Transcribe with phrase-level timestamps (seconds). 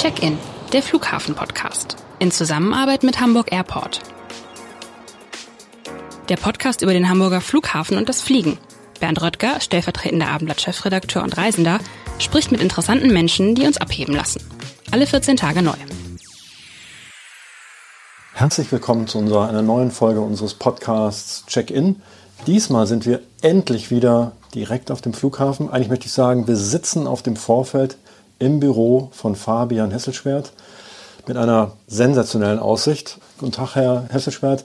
[0.00, 0.38] Check-in,
[0.72, 1.96] der Flughafen-Podcast.
[2.20, 3.98] In Zusammenarbeit mit Hamburg Airport.
[6.28, 8.58] Der Podcast über den Hamburger Flughafen und das Fliegen.
[9.00, 11.80] Bernd Röttger, stellvertretender Abendblatt-Chefredakteur und Reisender,
[12.20, 14.40] spricht mit interessanten Menschen, die uns abheben lassen.
[14.92, 15.74] Alle 14 Tage neu.
[18.34, 22.00] Herzlich willkommen zu unserer, einer neuen Folge unseres Podcasts Check-In.
[22.46, 25.68] Diesmal sind wir endlich wieder direkt auf dem Flughafen.
[25.70, 27.98] Eigentlich möchte ich sagen, wir sitzen auf dem Vorfeld
[28.38, 30.52] im Büro von Fabian Hesselschwert
[31.26, 33.18] mit einer sensationellen Aussicht.
[33.38, 34.64] Guten Tag, Herr Hesselschwert.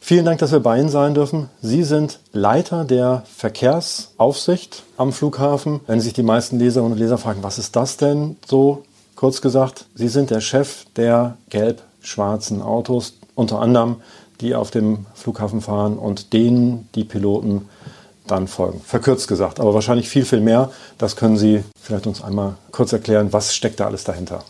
[0.00, 1.50] Vielen Dank, dass wir bei Ihnen sein dürfen.
[1.60, 5.80] Sie sind Leiter der Verkehrsaufsicht am Flughafen.
[5.86, 8.82] Wenn sich die meisten Leserinnen und Leser fragen, was ist das denn so?
[9.14, 13.96] Kurz gesagt, Sie sind der Chef der gelb-schwarzen Autos, unter anderem,
[14.40, 17.68] die auf dem Flughafen fahren und denen die Piloten
[18.30, 18.80] dann folgen.
[18.84, 20.70] Verkürzt gesagt, aber wahrscheinlich viel, viel mehr.
[20.98, 23.32] Das können Sie vielleicht uns einmal kurz erklären.
[23.32, 24.42] Was steckt da alles dahinter?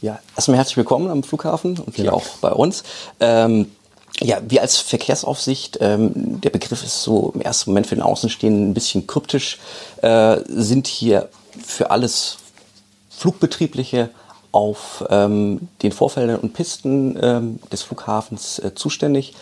[0.00, 2.82] Ja, erstmal herzlich willkommen am Flughafen und hier auch bei uns.
[3.20, 3.72] Ähm,
[4.20, 8.70] ja, wir als Verkehrsaufsicht, ähm, der Begriff ist so im ersten Moment für den Außenstehenden
[8.70, 9.58] ein bisschen kryptisch,
[10.02, 11.28] äh, sind hier
[11.64, 12.36] für alles
[13.10, 14.10] Flugbetriebliche
[14.52, 19.34] auf ähm, den Vorfeldern und Pisten ähm, des Flughafens äh, zuständig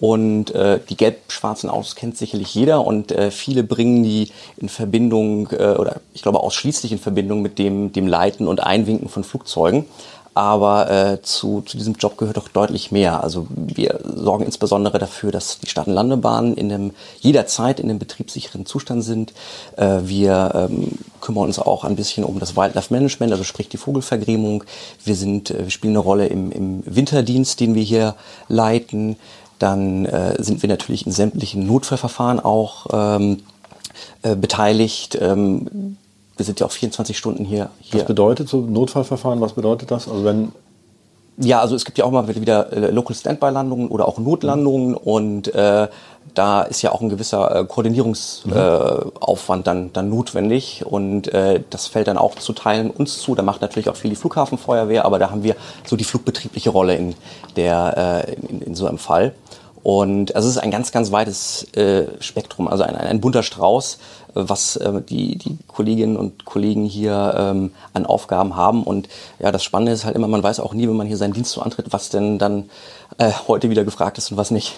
[0.00, 5.48] und äh, die gelb-schwarzen Autos kennt sicherlich jeder und äh, viele bringen die in Verbindung
[5.52, 9.86] äh, oder ich glaube ausschließlich in Verbindung mit dem, dem Leiten und Einwinken von Flugzeugen.
[10.36, 13.24] Aber äh, zu, zu diesem Job gehört doch deutlich mehr.
[13.24, 17.98] Also wir sorgen insbesondere dafür, dass die Start- und Landebahnen in einem, jederzeit in einem
[17.98, 19.32] betriebssicheren Zustand sind.
[19.78, 23.78] Äh, wir ähm, kümmern uns auch ein bisschen um das Wildlife Management, also sprich die
[23.78, 24.64] Vogelvergrämung.
[25.02, 28.14] Wir, sind, äh, wir spielen eine Rolle im, im Winterdienst, den wir hier
[28.48, 29.16] leiten.
[29.58, 33.42] Dann äh, sind wir natürlich in sämtlichen Notfallverfahren auch ähm,
[34.22, 35.18] äh, beteiligt.
[35.20, 35.96] Ähm,
[36.36, 37.70] wir sind ja auch 24 Stunden hier.
[37.80, 38.00] hier.
[38.00, 39.40] Was bedeutet so Notfallverfahren?
[39.40, 40.08] Was bedeutet das?
[40.08, 40.52] Also wenn
[41.38, 44.96] ja, also es gibt ja auch mal wieder äh, Local Standby-Landungen oder auch Notlandungen mhm.
[44.96, 45.88] und äh,
[46.34, 49.60] da ist ja auch ein gewisser äh, Koordinierungsaufwand mhm.
[49.60, 53.34] äh, dann, dann notwendig und äh, das fällt dann auch zu Teilen uns zu.
[53.34, 56.94] Da macht natürlich auch viel die Flughafenfeuerwehr, aber da haben wir so die flugbetriebliche Rolle
[56.94, 57.14] in,
[57.56, 59.34] der, äh, in, in so einem Fall.
[59.86, 63.94] Und also es ist ein ganz, ganz weites äh, Spektrum, also ein, ein bunter Strauß,
[63.94, 63.98] äh,
[64.34, 68.82] was äh, die, die Kolleginnen und Kollegen hier ähm, an Aufgaben haben.
[68.82, 69.08] Und
[69.38, 71.52] ja, das Spannende ist halt immer, man weiß auch nie, wenn man hier seinen Dienst
[71.52, 72.68] so antritt, was denn dann
[73.18, 74.76] äh, heute wieder gefragt ist und was nicht.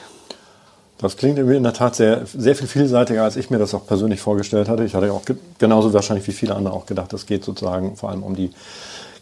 [0.98, 3.86] Das klingt irgendwie in der Tat sehr, sehr viel vielseitiger, als ich mir das auch
[3.86, 4.84] persönlich vorgestellt hatte.
[4.84, 5.22] Ich hatte auch
[5.58, 8.50] genauso wahrscheinlich wie viele andere auch gedacht, es geht sozusagen vor allem um die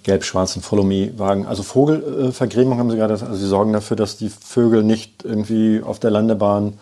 [0.06, 1.46] gelb-schwarzen Follow-Me-Wagen.
[1.46, 5.98] Also Vogelvergrämung haben Sie gerade, also Sie sorgen dafür, dass die Vögel nicht irgendwie auf
[5.98, 6.74] der Landebahn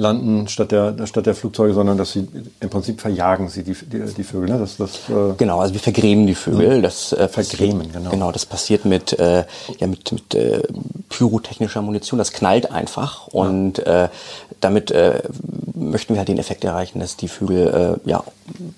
[0.00, 2.26] landen statt der, statt der Flugzeuge, sondern dass sie
[2.60, 4.48] im Prinzip verjagen sie die, die, die Vögel.
[4.48, 4.58] Ne?
[4.58, 6.80] Das, das, äh genau, also wir vergrämen die Vögel.
[6.80, 8.10] Das, äh, vergrämen, genau.
[8.10, 9.44] Genau, das passiert mit, äh,
[9.78, 10.62] ja, mit, mit äh,
[11.10, 12.16] pyrotechnischer Munition.
[12.16, 14.04] Das knallt einfach und ja.
[14.04, 14.08] äh,
[14.60, 15.22] damit äh,
[15.74, 18.24] möchten wir halt den Effekt erreichen, dass die Vögel äh, ja,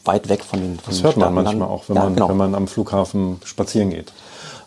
[0.05, 2.29] weit weg von den von Das hört man manchmal auch, wenn, ja, man, genau.
[2.31, 4.13] wenn man am Flughafen spazieren geht.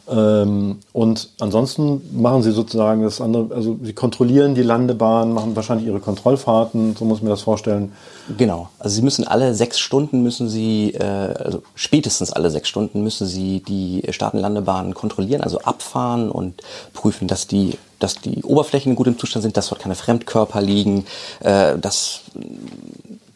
[0.08, 5.88] Ähm, und ansonsten machen sie sozusagen das andere, also sie kontrollieren die Landebahn, machen wahrscheinlich
[5.88, 7.92] ihre Kontrollfahrten, so muss ich mir das vorstellen.
[8.38, 13.04] Genau, also sie müssen alle sechs Stunden müssen sie, äh, also spätestens alle sechs Stunden
[13.04, 16.62] müssen sie die Staatenlandebahnen kontrollieren, also abfahren und
[16.94, 21.06] prüfen, dass die, dass die Oberflächen gut im Zustand sind, dass dort keine Fremdkörper liegen,
[21.40, 22.22] äh, dass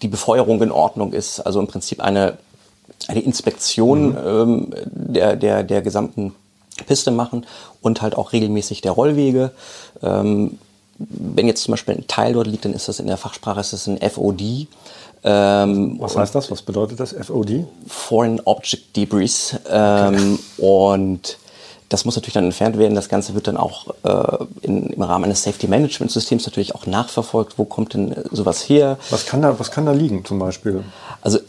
[0.03, 2.37] die Befeuerung in Ordnung ist, also im Prinzip eine
[3.07, 4.17] eine Inspektion mhm.
[4.25, 6.35] ähm, der, der, der gesamten
[6.83, 7.45] Piste machen
[7.81, 9.51] und halt auch regelmäßig der Rollwege.
[10.01, 10.57] Ähm,
[10.97, 13.73] wenn jetzt zum Beispiel ein Teil dort liegt, dann ist das in der Fachsprache ist
[13.73, 14.67] das ein FOD.
[15.23, 16.51] Ähm, Was heißt das?
[16.51, 17.65] Was bedeutet das FOD?
[17.87, 19.55] Foreign Object Debris.
[19.69, 20.65] Ähm, okay.
[20.65, 21.37] Und
[21.89, 22.95] das muss natürlich dann entfernt werden.
[22.95, 26.85] Das Ganze wird dann auch äh, in, im Rahmen eines Safety Management Systems natürlich auch
[26.85, 27.57] nachverfolgt.
[27.57, 28.97] Wo kommt denn sowas her?
[29.09, 30.83] Was kann da, was kann da liegen zum Beispiel?
[31.21, 31.39] Also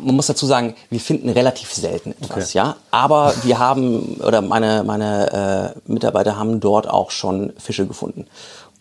[0.00, 2.58] man muss dazu sagen, wir finden relativ selten etwas, okay.
[2.58, 2.76] ja.
[2.90, 8.26] Aber wir haben, oder meine, meine äh, Mitarbeiter haben dort auch schon Fische gefunden.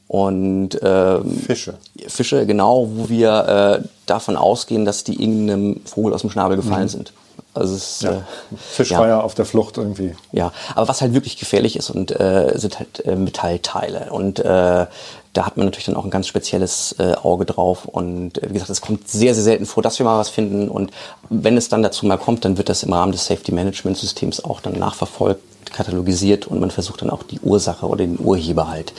[0.07, 1.73] Und ähm, Fische.
[2.07, 6.83] Fische, genau, wo wir äh, davon ausgehen, dass die irgendeinem Vogel aus dem Schnabel gefallen
[6.83, 6.89] mhm.
[6.89, 7.13] sind.
[7.53, 8.11] Also es, ja.
[8.11, 8.21] äh,
[8.55, 9.21] Fischfeuer ja.
[9.21, 10.15] auf der Flucht irgendwie.
[10.31, 14.11] Ja, aber was halt wirklich gefährlich ist und äh, sind halt äh, Metallteile.
[14.11, 14.85] Und äh,
[15.33, 17.85] da hat man natürlich dann auch ein ganz spezielles äh, Auge drauf.
[17.85, 20.69] Und äh, wie gesagt, es kommt sehr, sehr selten vor, dass wir mal was finden.
[20.69, 20.91] Und
[21.29, 24.43] wenn es dann dazu mal kommt, dann wird das im Rahmen des Safety Management Systems
[24.43, 25.41] auch dann nachverfolgt,
[25.73, 28.93] katalogisiert und man versucht dann auch die Ursache oder den Urheber halt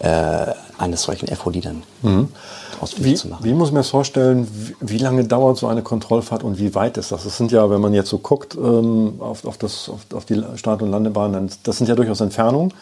[0.00, 0.46] äh,
[0.78, 1.82] eines solchen FOD dann.
[2.02, 2.28] Mhm.
[2.80, 3.44] ausfindig wie, zu machen.
[3.44, 4.48] Wie muss man das vorstellen?
[4.52, 7.24] Wie, wie, lange dauert so eine Kontrollfahrt und wie weit ist das?
[7.24, 10.42] Das sind ja, wenn man jetzt so guckt ähm, auf, auf, das, auf, auf die
[10.56, 12.72] Start- und Landebahn, dann, das sind ja durchaus Entfernungen.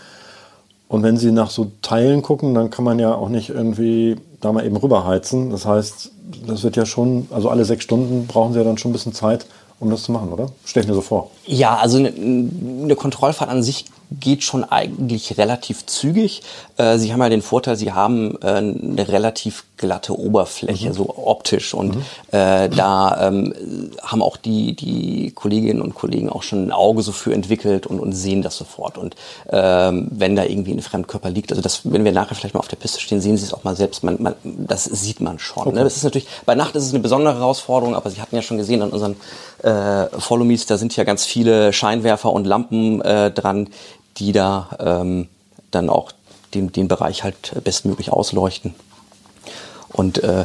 [0.92, 4.52] Und wenn Sie nach so Teilen gucken, dann kann man ja auch nicht irgendwie da
[4.52, 5.48] mal eben rüberheizen.
[5.48, 6.10] Das heißt,
[6.46, 9.14] das wird ja schon, also alle sechs Stunden brauchen Sie ja dann schon ein bisschen
[9.14, 9.46] Zeit,
[9.80, 10.48] um das zu machen, oder?
[10.66, 11.30] Stell ich mir so vor.
[11.46, 13.86] Ja, also eine, eine Kontrollfahrt an sich
[14.20, 16.42] geht schon eigentlich relativ zügig.
[16.76, 20.94] Äh, Sie haben ja den Vorteil, Sie haben äh, eine relativ glatte Oberfläche, mhm.
[20.94, 21.74] so optisch.
[21.74, 22.02] Und mhm.
[22.30, 23.52] äh, da ähm,
[24.02, 27.98] haben auch die, die Kolleginnen und Kollegen auch schon ein Auge so für entwickelt und,
[27.98, 28.96] und sehen das sofort.
[28.96, 29.16] Und
[29.50, 32.68] ähm, wenn da irgendwie ein Fremdkörper liegt, also das, wenn wir nachher vielleicht mal auf
[32.68, 34.04] der Piste stehen, sehen Sie es auch mal selbst.
[34.04, 35.64] Man, man, das sieht man schon.
[35.64, 35.70] Ne?
[35.70, 35.78] Okay.
[35.78, 35.84] Ne?
[35.84, 38.58] Das ist natürlich, bei Nacht ist es eine besondere Herausforderung, aber Sie hatten ja schon
[38.58, 39.16] gesehen an unseren
[39.62, 43.68] äh, Follow Me's, da sind ja ganz viele Scheinwerfer und Lampen äh, dran,
[44.18, 45.28] die da ähm,
[45.70, 46.12] dann auch
[46.54, 48.74] den, den Bereich halt bestmöglich ausleuchten.
[49.92, 50.44] Und äh,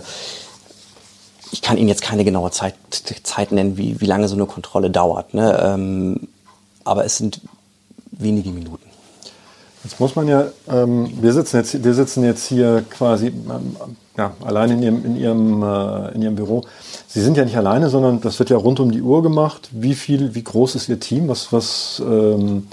[1.51, 2.75] ich kann Ihnen jetzt keine genaue Zeit,
[3.23, 5.33] Zeit nennen, wie, wie lange so eine Kontrolle dauert.
[5.33, 5.59] Ne?
[5.63, 6.27] Ähm,
[6.83, 7.41] aber es sind
[8.11, 8.83] wenige Minuten.
[9.83, 13.77] Jetzt muss man ja, ähm, wir, sitzen jetzt, wir sitzen jetzt hier quasi ähm,
[14.17, 16.63] ja, allein in Ihrem, in, Ihrem, äh, in Ihrem Büro.
[17.07, 19.69] Sie sind ja nicht alleine, sondern das wird ja rund um die Uhr gemacht.
[19.71, 21.27] Wie viel, wie groß ist Ihr Team?
[21.29, 22.67] Was, was ähm,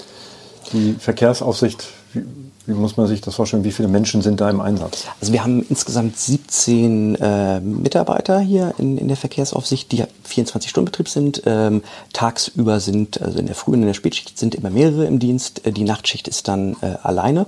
[0.73, 2.25] die Verkehrsaufsicht, wie,
[2.67, 3.65] wie, muss man sich das vorstellen?
[3.65, 5.07] Wie viele Menschen sind da im Einsatz?
[5.21, 11.43] Also wir haben insgesamt 17 äh, Mitarbeiter hier in, in der Verkehrsaufsicht, die 24-Stunden-Betrieb sind.
[11.47, 11.83] Ähm,
[12.13, 15.67] tagsüber sind, also in der Früh- und in der Spätschicht sind immer mehrere im Dienst.
[15.67, 17.47] Äh, die Nachtschicht ist dann äh, alleine.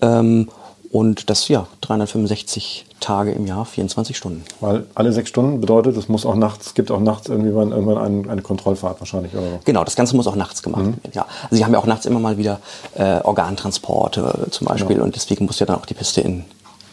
[0.00, 0.48] Ähm,
[0.90, 4.42] und das, ja, 365 Tage im Jahr, 24 Stunden.
[4.60, 8.28] Weil alle sechs Stunden bedeutet, es muss auch nachts, gibt auch nachts irgendwie irgendwann eine,
[8.28, 9.60] eine Kontrollfahrt wahrscheinlich, oder?
[9.64, 10.96] Genau, das Ganze muss auch nachts gemacht mhm.
[10.96, 11.24] werden, ja.
[11.44, 12.58] Also sie haben ja auch nachts immer mal wieder
[12.94, 15.04] äh, Organtransporte äh, zum Beispiel genau.
[15.04, 16.44] und deswegen muss ja dann auch die Piste in,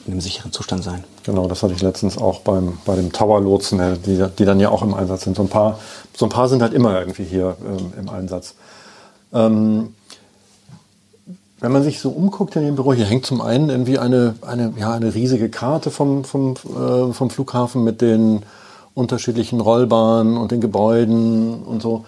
[0.05, 1.03] in einem sicheren Zustand sein.
[1.23, 4.83] Genau, das hatte ich letztens auch beim, bei dem Tower-Lotsen, die, die dann ja auch
[4.83, 5.35] im Einsatz sind.
[5.35, 5.79] So ein paar,
[6.15, 8.53] so ein paar sind halt immer irgendwie hier ähm, im Einsatz.
[9.33, 9.95] Ähm,
[11.63, 14.73] wenn man sich so umguckt in dem Büro, hier hängt zum einen irgendwie eine, eine,
[14.77, 18.43] ja, eine riesige Karte vom, vom, äh, vom Flughafen mit den
[18.93, 22.03] unterschiedlichen Rollbahnen und den Gebäuden und so.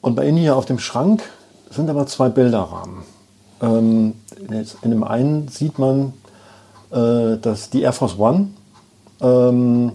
[0.00, 1.22] Und bei Ihnen hier auf dem Schrank
[1.70, 3.04] sind aber zwei Bilderrahmen.
[3.62, 4.14] Ähm,
[4.82, 6.12] in dem einen sieht man
[6.90, 8.48] äh, dass die Air Force One.
[9.20, 9.92] Ähm,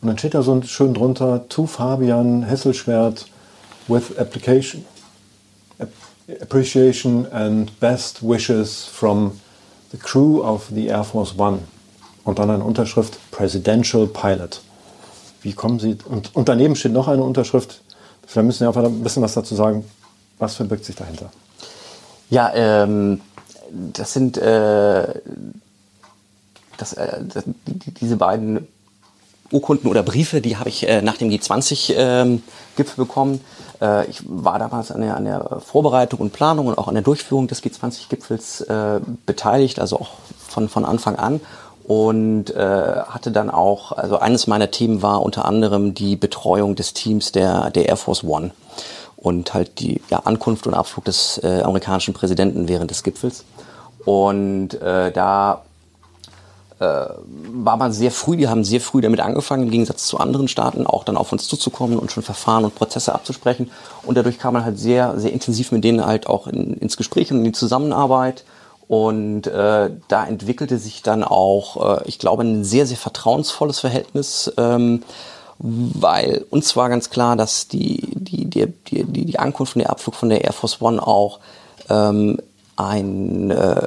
[0.00, 3.26] und dann steht da so schön drunter, to Fabian Hesselschwert
[3.86, 4.84] with application,
[6.40, 9.40] appreciation and best wishes from
[9.92, 11.60] the crew of the Air Force One.
[12.24, 14.62] Und dann eine Unterschrift Presidential Pilot.
[15.42, 15.98] Wie kommen Sie?
[16.06, 17.82] Und, und daneben steht noch eine Unterschrift.
[18.26, 19.84] Vielleicht müssen Sie einfach ein bisschen was dazu sagen.
[20.38, 21.30] Was verbirgt sich dahinter?
[22.30, 23.20] Ja, ähm,
[23.70, 25.20] das sind äh,
[26.78, 28.66] das, äh, das, die, diese beiden
[29.50, 32.42] Urkunden oder Briefe, die habe ich äh, nach dem G20-Gipfel ähm,
[32.96, 33.40] bekommen.
[33.80, 37.02] Äh, ich war damals an der, an der Vorbereitung und Planung und auch an der
[37.02, 40.10] Durchführung des G20-Gipfels äh, beteiligt, also auch
[40.48, 41.40] von, von Anfang an
[41.84, 46.94] und äh, hatte dann auch, also eines meiner Themen war unter anderem die Betreuung des
[46.94, 48.52] Teams der, der Air Force One
[49.16, 53.44] und halt die ja, Ankunft und Abflug des äh, amerikanischen Präsidenten während des Gipfels.
[54.04, 55.62] Und äh, da
[56.84, 60.86] war man sehr früh, die haben sehr früh damit angefangen, im Gegensatz zu anderen Staaten
[60.86, 63.70] auch dann auf uns zuzukommen und schon Verfahren und Prozesse abzusprechen.
[64.02, 67.30] Und dadurch kam man halt sehr, sehr intensiv mit denen halt auch in, ins Gespräch
[67.32, 68.44] und in die Zusammenarbeit.
[68.86, 74.52] Und äh, da entwickelte sich dann auch, äh, ich glaube, ein sehr, sehr vertrauensvolles Verhältnis.
[74.58, 75.02] Ähm,
[75.58, 80.14] weil uns war ganz klar, dass die, die, die, die, die Ankunft und der Abflug
[80.14, 81.38] von der Air Force One auch
[81.88, 82.38] ähm,
[82.76, 83.86] ein äh,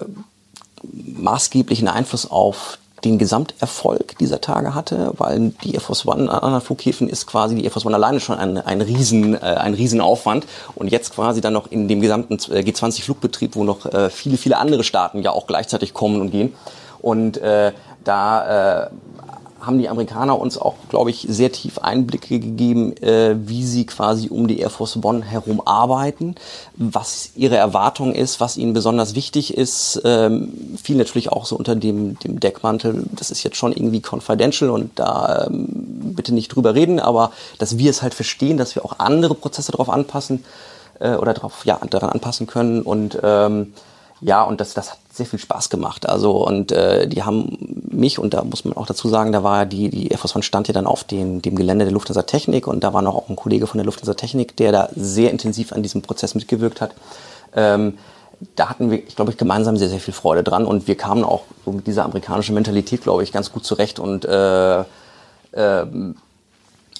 [0.84, 6.62] maßgeblichen Einfluss auf den Gesamterfolg dieser Tage hatte, weil die Air Force One an anderen
[6.62, 10.46] Flughäfen ist quasi die Air Force One alleine schon ein, ein, Riesen, äh, ein Riesenaufwand
[10.76, 14.58] und jetzt quasi dann noch in dem gesamten äh, G20-Flugbetrieb, wo noch äh, viele, viele
[14.58, 16.54] andere Staaten ja auch gleichzeitig kommen und gehen.
[17.00, 17.74] Und äh,
[18.04, 18.90] da äh,
[19.60, 24.30] haben die Amerikaner uns auch, glaube ich, sehr tief Einblicke gegeben, äh, wie sie quasi
[24.30, 26.36] um die Air Force One herum arbeiten,
[26.76, 30.02] was ihre Erwartung ist, was ihnen besonders wichtig ist.
[30.06, 34.70] Ähm, viel natürlich auch so unter dem, dem Deckmantel, das ist jetzt schon irgendwie confidential
[34.70, 35.68] und da ähm,
[36.16, 39.72] bitte nicht drüber reden, aber dass wir es halt verstehen, dass wir auch andere Prozesse
[39.72, 40.44] darauf anpassen
[41.00, 43.74] äh, oder darauf, ja, daran anpassen können und ähm,
[44.22, 46.08] ja, und das, das hat sehr viel Spaß gemacht.
[46.08, 49.66] Also und äh, die haben mich und da muss man auch dazu sagen, da war
[49.66, 52.84] die die Air Force stand ja dann auf den, dem Gelände der Lufthansa Technik und
[52.84, 55.84] da war noch auch ein Kollege von der Lufthansa Technik, der da sehr intensiv an
[55.84, 56.96] diesem Prozess mitgewirkt hat.
[57.56, 57.98] Ähm,
[58.56, 61.24] da hatten wir, ich glaube ich, gemeinsam sehr, sehr viel Freude dran und wir kamen
[61.24, 65.86] auch so mit dieser amerikanischen Mentalität, glaube ich, ganz gut zurecht und äh, äh,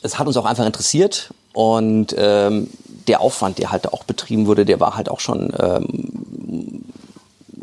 [0.02, 2.70] es hat uns auch einfach interessiert und ähm,
[3.08, 6.17] der Aufwand, der halt auch betrieben wurde, der war halt auch schon ähm,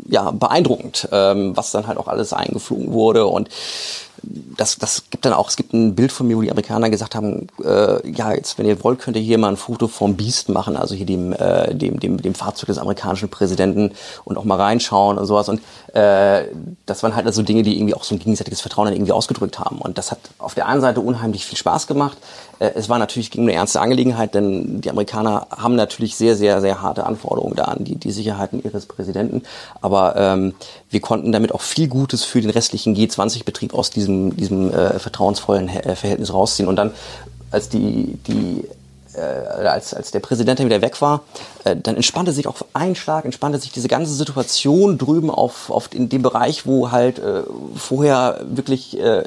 [0.05, 3.25] ja, beeindruckend, ähm, was dann halt auch alles eingeflogen wurde.
[3.25, 3.49] Und
[4.57, 7.15] das, das gibt dann auch, es gibt ein Bild von mir, wo die Amerikaner gesagt
[7.15, 10.49] haben, äh, ja, jetzt, wenn ihr wollt, könnt ihr hier mal ein Foto vom Beast
[10.49, 13.91] machen, also hier dem, äh, dem, dem, dem Fahrzeug des amerikanischen Präsidenten
[14.23, 15.49] und auch mal reinschauen und sowas.
[15.49, 15.61] Und
[15.93, 16.45] äh,
[16.85, 19.59] das waren halt also Dinge, die irgendwie auch so ein gegenseitiges Vertrauen dann irgendwie ausgedrückt
[19.59, 19.79] haben.
[19.79, 22.17] Und das hat auf der einen Seite unheimlich viel Spaß gemacht.
[22.59, 26.61] Äh, es war natürlich gegen eine ernste Angelegenheit, denn die Amerikaner haben natürlich sehr, sehr,
[26.61, 29.43] sehr harte Anforderungen da an die, die Sicherheiten ihres Präsidenten.
[29.81, 30.53] Aber ähm,
[30.95, 35.67] wir konnten damit auch viel Gutes für den restlichen G20-Betrieb aus diesem, diesem äh, vertrauensvollen
[35.67, 36.69] Verhältnis rausziehen.
[36.69, 36.91] Und dann,
[37.51, 38.63] als die, die
[39.13, 41.23] äh, als, als der Präsident dann wieder weg war,
[41.65, 45.89] äh, dann entspannte sich auf einen Schlag, entspannte sich diese ganze Situation drüben auf, auf
[45.93, 47.43] in dem Bereich, wo halt äh,
[47.75, 49.23] vorher wirklich äh,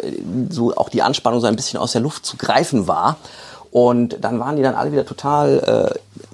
[0.48, 3.18] so auch die Anspannung so ein bisschen aus der Luft zu greifen war.
[3.70, 6.24] Und dann waren die dann alle wieder total äh,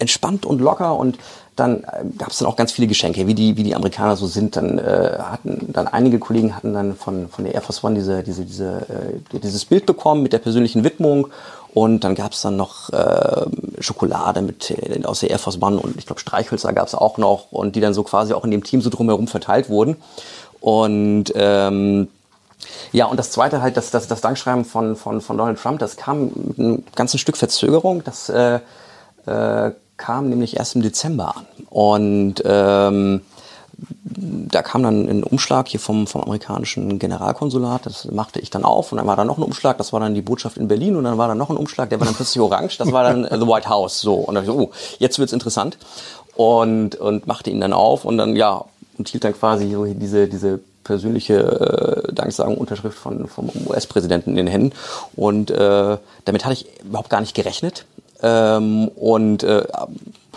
[0.00, 1.16] entspannt und locker und
[1.56, 4.26] dann äh, gab es dann auch ganz viele Geschenke, wie die, wie die Amerikaner so
[4.26, 4.56] sind.
[4.56, 8.22] Dann äh, hatten dann einige Kollegen hatten dann von, von der Air Force One diese,
[8.22, 8.86] diese, diese,
[9.32, 11.28] äh, dieses Bild bekommen mit der persönlichen Widmung.
[11.72, 13.46] Und dann gab es dann noch äh,
[13.80, 17.18] Schokolade mit äh, aus der Air Force One und ich glaube Streichhölzer gab es auch
[17.18, 19.96] noch und die dann so quasi auch in dem Team so drumherum verteilt wurden.
[20.60, 22.08] Und ähm,
[22.92, 25.96] ja, und das zweite halt, das, das, das Dankschreiben von, von, von Donald Trump, das
[25.96, 28.02] kam mit einem ganzen Stück Verzögerung.
[28.04, 28.60] Das äh,
[29.26, 29.72] äh,
[30.04, 31.46] kam nämlich erst im Dezember an.
[31.70, 33.22] Und ähm,
[34.06, 38.92] da kam dann ein Umschlag hier vom, vom amerikanischen Generalkonsulat, das machte ich dann auf
[38.92, 41.04] und dann war da noch ein Umschlag, das war dann die Botschaft in Berlin und
[41.04, 43.46] dann war da noch ein Umschlag, der war dann plötzlich orange, das war dann The
[43.46, 44.14] White House, so.
[44.14, 45.78] Und dann ich so, oh, jetzt wird's interessant.
[46.36, 48.64] Und, und machte ihn dann auf und dann, ja,
[48.98, 54.36] und hielt dann quasi so diese, diese persönliche äh, Danksagung, Unterschrift von, vom US-Präsidenten in
[54.36, 54.72] den Händen.
[55.16, 55.96] Und äh,
[56.26, 57.86] damit hatte ich überhaupt gar nicht gerechnet.
[58.22, 59.64] Ähm, und äh,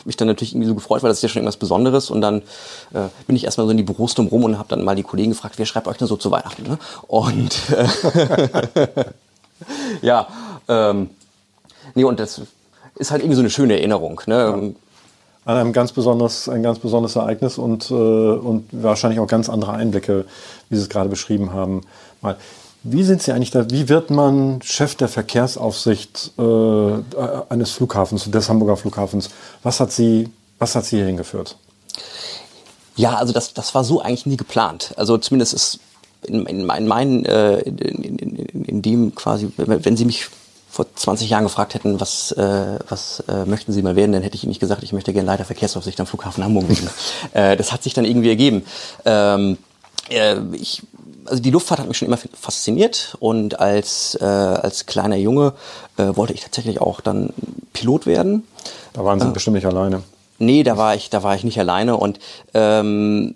[0.08, 2.10] mich dann natürlich irgendwie so gefreut, weil das ist ja schon irgendwas Besonderes.
[2.10, 2.42] Und dann
[2.94, 5.32] äh, bin ich erstmal so in die Büros rum und habe dann mal die Kollegen
[5.32, 6.64] gefragt, wer schreibt euch denn so zu Weihnachten?
[6.64, 6.80] Ne?
[7.08, 8.88] Und äh,
[10.02, 10.28] ja,
[10.68, 11.10] ähm,
[11.94, 12.42] nee, und das
[12.96, 14.22] ist halt irgendwie so eine schöne Erinnerung.
[14.26, 14.74] Ne?
[15.46, 15.54] Ja.
[15.54, 20.26] An ganz besonderes, ein ganz besonderes Ereignis und, äh, und wahrscheinlich auch ganz andere Einblicke,
[20.70, 21.84] wie Sie es gerade beschrieben haben.
[22.22, 22.36] Mal.
[22.90, 23.70] Wie sind Sie eigentlich da?
[23.70, 26.42] Wie wird man Chef der Verkehrsaufsicht äh,
[27.50, 29.30] eines Flughafens, des Hamburger Flughafens?
[29.62, 31.58] Was hat Sie, was hat Sie hier hingeführt?
[32.96, 34.94] Ja, also das, das war so eigentlich nie geplant.
[34.96, 35.80] Also zumindest ist
[36.24, 40.28] in, in, in meinen, äh, in, in, in, dem quasi, wenn Sie mich
[40.70, 44.36] vor 20 Jahren gefragt hätten, was, äh, was äh, möchten Sie mal werden, dann hätte
[44.36, 46.90] ich Ihnen nicht gesagt, ich möchte gerne Leiter Verkehrsaufsicht am Flughafen Hamburg werden.
[47.34, 48.64] äh, das hat sich dann irgendwie ergeben.
[49.04, 49.58] Ähm,
[50.10, 50.84] äh, ich
[51.28, 55.54] also die Luftfahrt hat mich schon immer fasziniert und als, äh, als kleiner Junge
[55.98, 57.34] äh, wollte ich tatsächlich auch dann
[57.74, 58.48] Pilot werden.
[58.94, 60.04] Da waren Sie äh, bestimmt nicht alleine.
[60.40, 62.20] Nee, da war ich, da war ich nicht alleine und
[62.54, 63.36] ähm,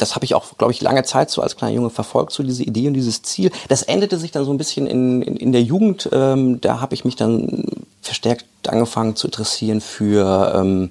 [0.00, 2.62] das habe ich auch, glaube ich, lange Zeit so als kleiner Junge verfolgt, so diese
[2.62, 3.50] Idee und dieses Ziel.
[3.68, 6.08] Das endete sich dann so ein bisschen in, in, in der Jugend.
[6.12, 7.64] Ähm, da habe ich mich dann
[8.00, 10.90] verstärkt angefangen zu interessieren für, ähm,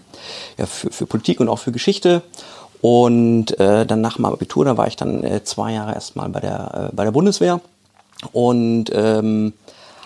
[0.58, 2.22] ja, für, für Politik und auch für Geschichte.
[2.81, 6.39] Und äh, dann nach dem Abitur, da war ich dann äh, zwei Jahre erstmal bei
[6.39, 7.59] der, äh, bei der Bundeswehr
[8.31, 9.53] und ähm,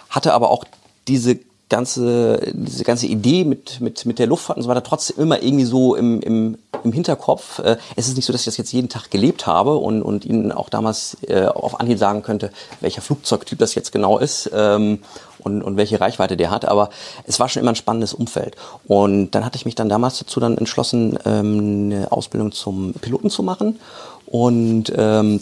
[0.09, 0.65] hatte aber auch
[1.07, 1.39] diese
[1.69, 5.65] ganze, diese ganze Idee mit, mit, mit der Luftfahrt und so weiter trotzdem immer irgendwie
[5.65, 7.59] so im, im, im Hinterkopf.
[7.59, 10.25] Äh, es ist nicht so, dass ich das jetzt jeden Tag gelebt habe und, und
[10.25, 14.51] Ihnen auch damals äh, auf Anhieb sagen könnte, welcher Flugzeugtyp das jetzt genau ist.
[14.53, 14.99] Ähm,
[15.43, 16.65] und, und welche Reichweite der hat.
[16.65, 16.89] Aber
[17.25, 18.55] es war schon immer ein spannendes Umfeld.
[18.87, 23.29] Und dann hatte ich mich dann damals dazu dann entschlossen, ähm, eine Ausbildung zum Piloten
[23.29, 23.79] zu machen.
[24.25, 25.41] Und ähm,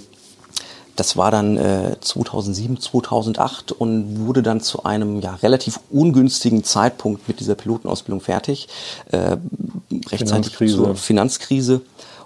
[0.96, 7.28] das war dann äh, 2007, 2008 und wurde dann zu einem ja, relativ ungünstigen Zeitpunkt
[7.28, 8.68] mit dieser Pilotenausbildung fertig.
[9.12, 9.38] Äh,
[10.10, 10.76] rechtzeitig Finanzkrise.
[10.76, 11.82] zur Finanzkrise.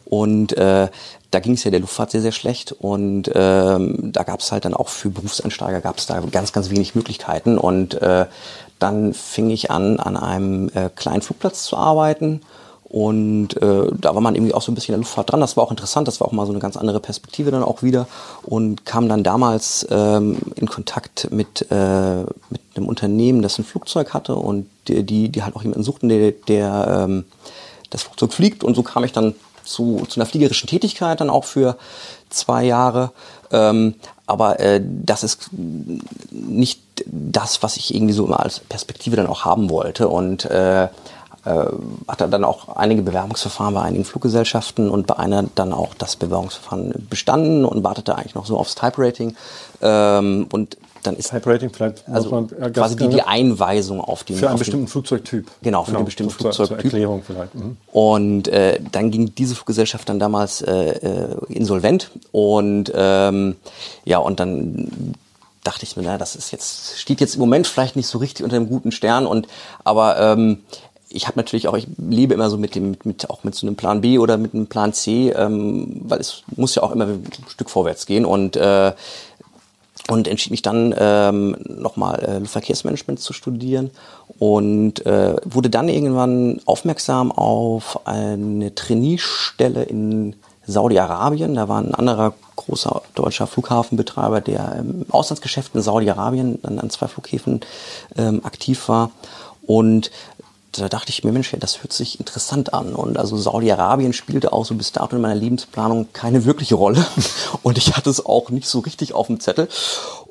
[0.05, 0.89] Und äh,
[1.36, 4.63] da ging es ja der Luftfahrt sehr, sehr schlecht und ähm, da gab es halt
[4.63, 8.25] dann auch für Berufseinsteiger gab es da ganz, ganz wenig Möglichkeiten und äh,
[8.80, 12.39] dann fing ich an, an einem äh, kleinen Flugplatz zu arbeiten
[12.86, 15.42] und äh, da war man irgendwie auch so ein bisschen in der Luftfahrt dran.
[15.42, 17.84] Das war auch interessant, das war auch mal so eine ganz andere Perspektive dann auch
[17.84, 18.08] wieder
[18.44, 24.13] und kam dann damals ähm, in Kontakt mit, äh, mit einem Unternehmen, das ein Flugzeug
[24.13, 27.25] hatte und die, die, die halt auch jemanden suchten, der, der ähm,
[27.89, 31.45] das Flugzeug fliegt und so kam ich dann zu, zu einer fliegerischen Tätigkeit dann auch
[31.45, 31.77] für
[32.29, 33.12] zwei Jahre.
[33.51, 33.95] Ähm,
[34.27, 39.45] aber äh, das ist nicht das, was ich irgendwie so immer als Perspektive dann auch
[39.45, 40.07] haben wollte.
[40.07, 40.88] Und äh,
[41.45, 41.65] äh,
[42.07, 47.07] hatte dann auch einige Bewerbungsverfahren bei einigen Fluggesellschaften und bei einer dann auch das Bewerbungsverfahren
[47.07, 49.36] bestanden und wartete eigentlich noch so aufs Type-Rating.
[49.81, 54.50] Ähm, und dann ist Type-Rating vielleicht also man, quasi die, die Einweisung auf den für
[54.50, 55.47] einen bestimmten den, Flugzeugtyp.
[55.62, 56.77] Genau, für genau, den bestimmten Flugzeugtyp.
[56.77, 57.55] Zur Erklärung vielleicht.
[57.55, 57.77] Mhm.
[57.91, 63.55] Und äh, dann ging diese Fluggesellschaft dann damals äh, äh, insolvent und ähm,
[64.03, 65.15] ja und dann
[65.63, 68.43] dachte ich mir, na, das ist jetzt steht jetzt im Moment vielleicht nicht so richtig
[68.43, 69.47] unter einem guten Stern und
[69.83, 70.59] aber ähm,
[71.15, 73.65] ich habe natürlich auch, ich lebe immer so mit dem, mit, mit, auch mit so
[73.65, 77.05] einem Plan B oder mit einem Plan C, ähm, weil es muss ja auch immer
[77.05, 78.93] ein Stück vorwärts gehen und äh,
[80.09, 83.89] und entschied mich dann ähm, nochmal äh, Verkehrsmanagement zu studieren
[84.38, 90.35] und äh, wurde dann irgendwann aufmerksam auf eine Trainiestelle in
[90.67, 91.55] Saudi-Arabien.
[91.55, 97.07] Da war ein anderer großer deutscher Flughafenbetreiber, der im Auslandsgeschäft in Saudi-Arabien dann an zwei
[97.07, 97.62] Flughäfen
[98.17, 99.12] ähm, aktiv war
[99.67, 100.12] und
[100.82, 102.94] da dachte ich mir, Mensch, das hört sich interessant an.
[102.94, 107.05] Und also Saudi-Arabien spielte auch so bis dato in meiner Lebensplanung keine wirkliche Rolle.
[107.63, 109.67] Und ich hatte es auch nicht so richtig auf dem Zettel.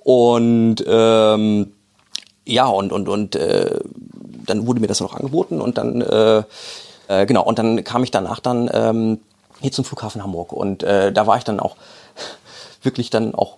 [0.03, 1.73] Und ähm,
[2.47, 3.81] ja, und, und, und äh,
[4.45, 6.43] dann wurde mir das noch angeboten und dann, äh,
[7.09, 9.21] äh, genau, und dann kam ich danach dann ähm,
[9.61, 10.53] hier zum Flughafen Hamburg.
[10.53, 11.77] Und äh, da war ich dann auch
[12.83, 13.57] wirklich dann auch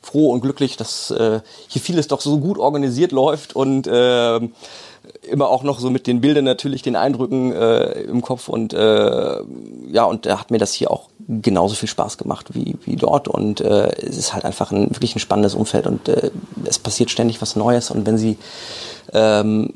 [0.00, 4.40] froh und glücklich, dass äh, hier vieles doch so gut organisiert läuft und äh,
[5.28, 9.36] immer auch noch so mit den Bildern natürlich, den Eindrücken äh, im Kopf und äh,
[9.90, 13.28] ja, und da hat mir das hier auch genauso viel Spaß gemacht wie, wie dort
[13.28, 16.30] und äh, es ist halt einfach ein wirklich ein spannendes Umfeld und äh,
[16.64, 18.38] es passiert ständig was Neues und wenn sie
[19.12, 19.74] ähm,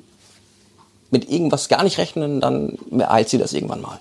[1.11, 3.99] mit irgendwas gar nicht rechnen, dann ereilt sie das irgendwann mal.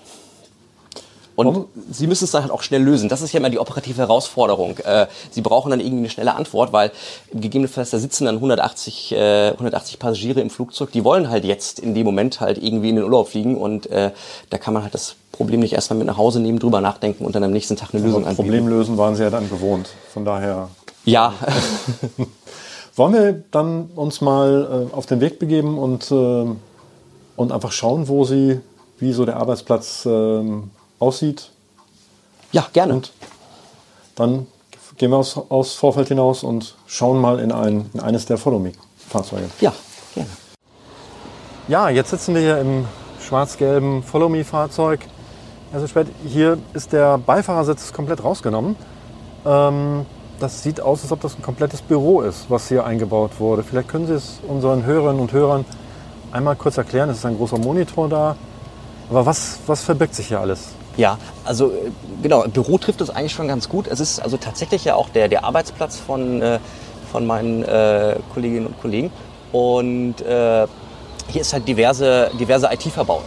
[1.34, 1.66] Und?
[1.90, 3.08] Sie müssen es dann halt auch schnell lösen.
[3.08, 4.78] Das ist ja immer die operative Herausforderung.
[4.78, 6.90] Äh, Sie brauchen dann irgendwie eine schnelle Antwort, weil
[7.32, 11.94] gegebenenfalls da sitzen dann 180, äh, 180 Passagiere im Flugzeug, die wollen halt jetzt in
[11.94, 14.10] dem Moment halt irgendwie in den Urlaub fliegen und äh,
[14.50, 17.34] da kann man halt das Problem nicht erstmal mit nach Hause nehmen, drüber nachdenken und
[17.34, 18.36] dann am nächsten Tag eine Lösung anbieten.
[18.36, 19.88] Problem lösen waren Sie ja dann gewohnt.
[20.12, 20.68] Von daher.
[21.04, 21.34] Ja.
[22.96, 26.44] Wollen wir dann uns mal äh, auf den Weg begeben und, äh,
[27.36, 28.60] und einfach schauen, wo Sie,
[28.98, 30.70] wie so der Arbeitsplatz ähm,
[31.02, 31.50] aussieht.
[32.52, 32.94] Ja, gerne.
[32.94, 33.12] Und
[34.14, 34.46] dann
[34.96, 38.58] gehen wir aus, aus Vorfeld hinaus und schauen mal in, ein, in eines der Follow
[38.58, 39.50] Me-Fahrzeuge.
[39.60, 39.72] Ja,
[40.14, 40.30] gerne.
[41.68, 42.86] Ja, jetzt sitzen wir hier im
[43.20, 45.00] schwarz-gelben Follow Me-Fahrzeug.
[45.72, 48.76] Also spät, hier ist der Beifahrersitz komplett rausgenommen.
[49.44, 50.06] Ähm,
[50.38, 53.62] das sieht aus, als ob das ein komplettes Büro ist, was hier eingebaut wurde.
[53.62, 55.64] Vielleicht können Sie es unseren Hörerinnen und Hörern
[56.30, 57.08] einmal kurz erklären.
[57.10, 58.36] Es ist ein großer Monitor da.
[59.08, 60.68] Aber was, was verbirgt sich hier alles?
[60.96, 61.90] Ja, also äh,
[62.22, 63.86] genau, Büro trifft es eigentlich schon ganz gut.
[63.86, 66.58] Es ist also tatsächlich ja auch der, der Arbeitsplatz von, äh,
[67.10, 69.10] von meinen äh, Kolleginnen und Kollegen.
[69.52, 70.66] Und äh,
[71.28, 73.24] hier ist halt diverse, diverse IT verbaut.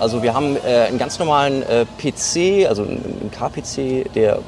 [0.00, 4.38] Also wir haben äh, einen ganz normalen äh, PC, also einen KPC, der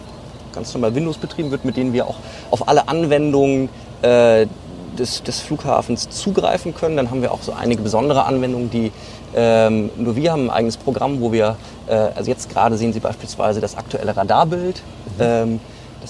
[0.54, 2.16] ganz normal Windows betrieben wird, mit dem wir auch
[2.50, 3.68] auf alle Anwendungen
[4.02, 6.96] des, des Flughafens zugreifen können.
[6.96, 8.92] Dann haben wir auch so einige besondere Anwendungen, die
[9.34, 11.56] ähm, nur wir haben ein eigenes Programm, wo wir,
[11.92, 14.82] also jetzt gerade sehen Sie beispielsweise das aktuelle Radarbild.
[15.18, 15.20] Mhm.
[15.20, 15.60] Ähm,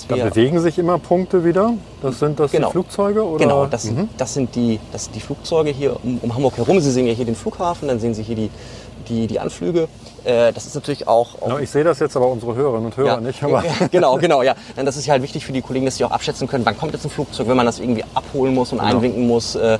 [0.08, 1.74] da bewegen sich immer Punkte wieder.
[2.02, 2.68] Das sind das genau.
[2.68, 3.24] die Flugzeuge?
[3.24, 3.44] Oder?
[3.44, 4.08] Genau, das, mhm.
[4.16, 6.80] das, sind die, das sind die Flugzeuge hier um, um Hamburg herum.
[6.80, 8.50] Sie sehen ja hier den Flughafen, dann sehen Sie hier die,
[9.08, 9.88] die, die Anflüge.
[10.24, 11.40] Äh, das ist natürlich auch.
[11.42, 13.42] auch ich sehe das jetzt aber unsere Hörerinnen und Hörer ja, nicht.
[13.42, 14.54] Aber genau, genau, ja.
[14.76, 16.76] Denn das ist ja halt wichtig für die Kollegen, dass sie auch abschätzen können, wann
[16.76, 18.90] kommt jetzt ein Flugzeug, wenn man das irgendwie abholen muss und genau.
[18.90, 19.54] einwinken muss.
[19.54, 19.78] Äh,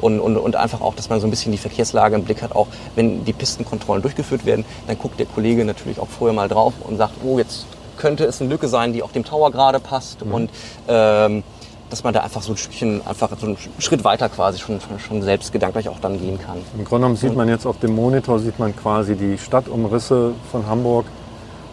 [0.00, 2.54] und, und, und einfach auch, dass man so ein bisschen die Verkehrslage im Blick hat.
[2.54, 6.74] Auch wenn die Pistenkontrollen durchgeführt werden, dann guckt der Kollege natürlich auch vorher mal drauf
[6.82, 10.24] und sagt, oh, jetzt könnte es eine Lücke sein, die auch dem Tower gerade passt.
[10.24, 10.34] Mhm.
[10.34, 10.50] Und
[10.88, 11.42] ähm,
[11.90, 15.22] dass man da einfach so ein Stückchen, einfach so einen Schritt weiter quasi schon, schon
[15.22, 16.56] selbst gedanklich auch dann gehen kann.
[16.76, 20.66] Im Grunde genommen sieht man jetzt auf dem Monitor, sieht man quasi die Stadtumrisse von
[20.66, 21.06] Hamburg.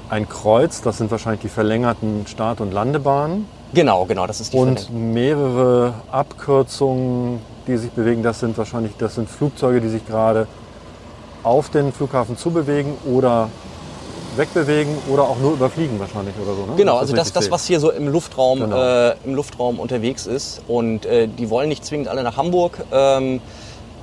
[0.09, 3.47] Ein Kreuz, das sind wahrscheinlich die verlängerten Start- und Landebahnen.
[3.73, 9.15] Genau, genau, das ist die Und mehrere Abkürzungen, die sich bewegen, das sind wahrscheinlich, das
[9.15, 10.47] sind Flugzeuge, die sich gerade
[11.43, 13.49] auf den Flughafen zubewegen oder
[14.35, 16.65] wegbewegen oder auch nur überfliegen wahrscheinlich oder so.
[16.65, 16.73] Ne?
[16.77, 18.81] Genau, also das, das, was hier so im Luftraum, genau.
[18.81, 20.61] äh, im Luftraum unterwegs ist.
[20.67, 23.41] Und äh, die wollen nicht zwingend alle nach Hamburg, ähm,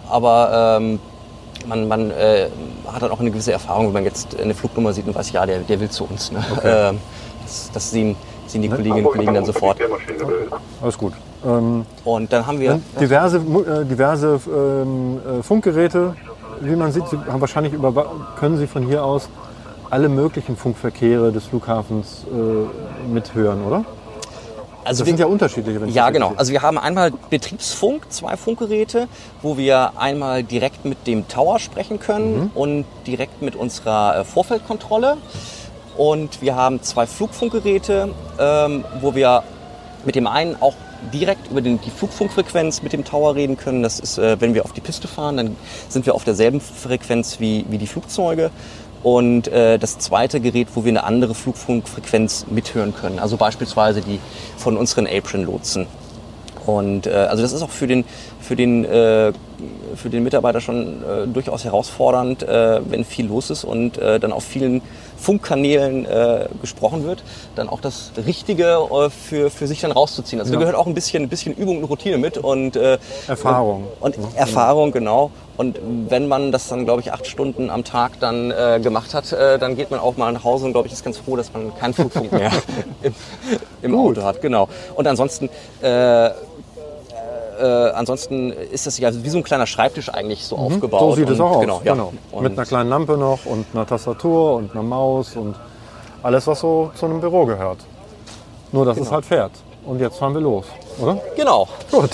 [0.08, 1.00] aber ähm,
[1.66, 2.48] man, man äh,
[2.92, 5.44] hat dann auch eine gewisse Erfahrung, wenn man jetzt eine Flugnummer sieht und weiß, ja,
[5.46, 6.32] der, der will zu uns.
[6.32, 6.44] Ne?
[6.56, 6.88] Okay.
[6.90, 6.98] Ähm,
[7.42, 8.76] das, das sehen, sehen die ne?
[8.76, 9.78] Kolleginnen und Kollegen dann sofort.
[10.82, 11.12] Alles gut.
[11.44, 16.14] Ähm, und dann haben wir diverse, äh, diverse ähm, äh, Funkgeräte,
[16.60, 19.28] wie man sieht, Sie haben wahrscheinlich über, können Sie von hier aus
[19.90, 23.84] alle möglichen Funkverkehre des Flughafens äh, mithören, oder?
[24.84, 25.80] das sind ja unterschiedliche.
[25.80, 26.32] wenn Ja, genau.
[26.36, 29.08] Also wir haben einmal Betriebsfunk, zwei Funkgeräte,
[29.42, 35.18] wo wir einmal direkt mit dem Tower sprechen können und direkt mit unserer äh, Vorfeldkontrolle.
[35.96, 39.42] Und wir haben zwei Flugfunkgeräte, ähm, wo wir
[40.04, 40.74] mit dem einen auch
[41.12, 43.82] direkt über den, die Flugfunkfrequenz mit dem Tower reden können.
[43.82, 45.56] Das ist, äh, wenn wir auf die Piste fahren, dann
[45.88, 48.50] sind wir auf derselben Frequenz wie, wie die Flugzeuge.
[49.02, 53.18] Und äh, das zweite Gerät, wo wir eine andere Flugfunkfrequenz mithören können.
[53.18, 54.18] Also beispielsweise die
[54.56, 55.86] von unseren Apron-Lotsen.
[56.66, 58.04] Und äh, also das ist auch für den,
[58.40, 59.32] für den, äh,
[59.96, 64.32] für den Mitarbeiter schon äh, durchaus herausfordernd, äh, wenn viel los ist und äh, dann
[64.32, 64.82] auf vielen
[65.16, 67.24] Funkkanälen äh, gesprochen wird,
[67.56, 70.40] dann auch das Richtige äh, für, für sich dann rauszuziehen.
[70.40, 73.88] Also da gehört auch ein bisschen, ein bisschen Übung und Routine mit und äh, Erfahrung.
[74.00, 75.30] und Erfahrung, genau.
[75.56, 75.76] Und
[76.08, 79.90] wenn man das dann, glaube ich, acht Stunden am Tag dann gemacht hat, dann geht
[79.90, 82.30] man auch mal nach Hause und, glaube ich, ist ganz froh, dass man keinen Flugfunk
[82.30, 82.52] mehr
[83.02, 83.12] im,
[83.82, 84.40] im Auto hat.
[84.40, 84.68] Genau.
[84.94, 85.50] Und ansonsten,
[87.58, 91.02] äh, ansonsten ist das ja wie so ein kleiner Schreibtisch eigentlich so aufgebaut.
[91.02, 91.10] Mhm.
[91.10, 91.60] So sieht es auch aus.
[91.60, 91.92] Genau, ja.
[92.32, 95.54] Und, Mit einer kleinen Lampe noch und einer Tastatur und einer Maus und
[96.22, 97.78] alles, was so zu einem Büro gehört.
[98.72, 99.06] Nur, dass Genau.
[99.06, 99.52] es halt fährt.
[99.86, 100.66] Und jetzt fahren wir los,
[101.00, 101.18] oder?
[101.36, 101.66] genau.
[101.90, 102.10] Gut.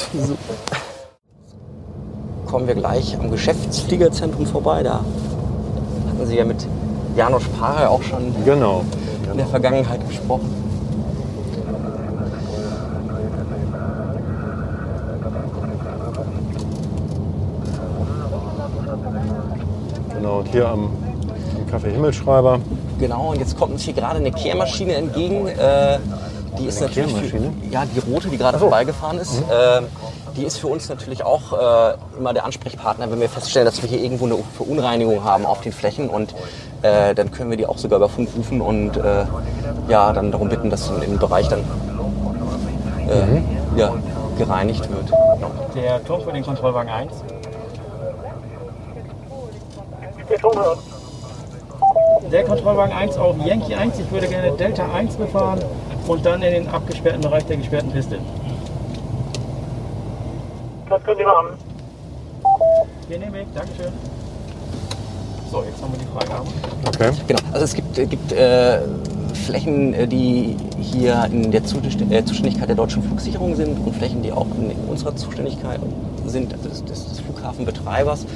[2.46, 4.82] Kommen wir gleich am Geschäftsfliegerzentrum vorbei.
[4.82, 5.00] Da
[6.08, 6.64] hatten Sie ja mit
[7.16, 8.82] Janusz Parer auch schon Genau.
[9.30, 10.63] in der Vergangenheit gesprochen.
[20.54, 22.60] Hier am, am Café Himmelschreiber.
[23.00, 25.48] Genau, und jetzt kommt uns hier gerade eine Kehrmaschine entgegen.
[25.48, 25.98] Äh,
[26.58, 27.52] die ist Eine natürlich Kehrmaschine?
[27.60, 29.40] Für, ja, die rote, die gerade vorbeigefahren ist.
[29.40, 29.82] Äh,
[30.36, 33.88] die ist für uns natürlich auch äh, immer der Ansprechpartner, wenn wir feststellen, dass wir
[33.88, 36.08] hier irgendwo eine Verunreinigung haben auf den Flächen.
[36.08, 36.34] Und
[36.82, 39.24] äh, dann können wir die auch sogar über Funk rufen und äh,
[39.88, 41.60] ja, dann darum bitten, dass in dem Bereich dann
[43.08, 43.92] äh, ja,
[44.38, 45.12] gereinigt wird.
[45.74, 47.12] Der Turm für den Kontrollwagen 1.
[52.30, 53.98] Der Kontrollwagen 1 auf Yankee 1.
[53.98, 55.60] Ich würde gerne Delta 1 befahren
[56.06, 58.18] und dann in den abgesperrten Bereich der gesperrten Piste.
[60.88, 61.46] Das können Sie machen.
[63.08, 63.92] Genehmigt, Dankeschön.
[65.50, 66.46] So, jetzt haben wir die Freigabe.
[66.88, 67.12] Okay.
[67.28, 68.80] Genau, also es gibt, äh, gibt äh,
[69.46, 74.32] Flächen, äh, die hier in der äh, Zuständigkeit der deutschen Flugsicherung sind und Flächen, die
[74.32, 75.80] auch in, unserer Zuständigkeit
[76.26, 78.26] sind, also des, des, des Flughafenbetreibers.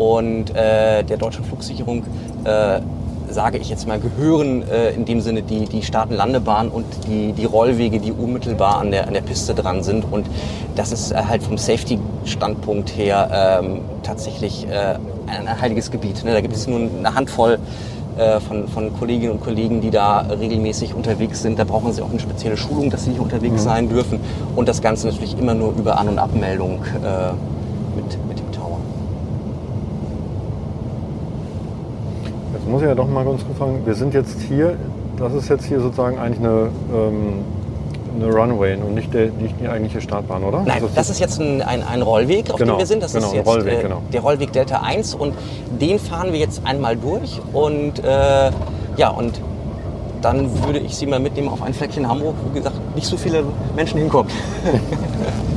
[0.00, 2.04] Und äh, der deutschen Flugsicherung,
[2.44, 2.80] äh,
[3.28, 7.44] sage ich jetzt mal, gehören äh, in dem Sinne die, die Staatenlandebahn und die, die
[7.44, 10.06] Rollwege, die unmittelbar an der, an der Piste dran sind.
[10.10, 10.26] Und
[10.74, 16.24] das ist äh, halt vom Safety-Standpunkt her ähm, tatsächlich äh, ein, heiliges Gebiet.
[16.24, 16.32] Ne?
[16.32, 17.58] Da gibt es nur eine Handvoll
[18.16, 21.58] äh, von, von Kolleginnen und Kollegen, die da regelmäßig unterwegs sind.
[21.58, 24.18] Da brauchen sie auch eine spezielle Schulung, dass sie hier unterwegs sein dürfen.
[24.56, 27.32] Und das Ganze natürlich immer nur über An- und Abmeldung äh,
[27.96, 28.78] mit, mit dem Tower.
[32.59, 34.76] Jetzt muss ich ja doch mal ganz kurz fragen, wir sind jetzt hier,
[35.18, 37.44] das ist jetzt hier sozusagen eigentlich eine, ähm,
[38.14, 40.62] eine Runway und nicht, der, nicht die eigentliche Startbahn, oder?
[40.62, 43.02] Nein, das ist jetzt ein, ein, ein Rollweg, auf Genau, dem wir sind.
[43.02, 44.02] Das genau, ist jetzt Rollweg, äh, genau.
[44.12, 45.34] der Rollweg Delta 1 und
[45.80, 48.50] den fahren wir jetzt einmal durch und äh,
[48.96, 49.40] ja und
[50.22, 53.42] dann würde ich Sie mal mitnehmen auf ein Fleckchen Hamburg, wo gesagt nicht so viele
[53.74, 54.30] Menschen hinkommen.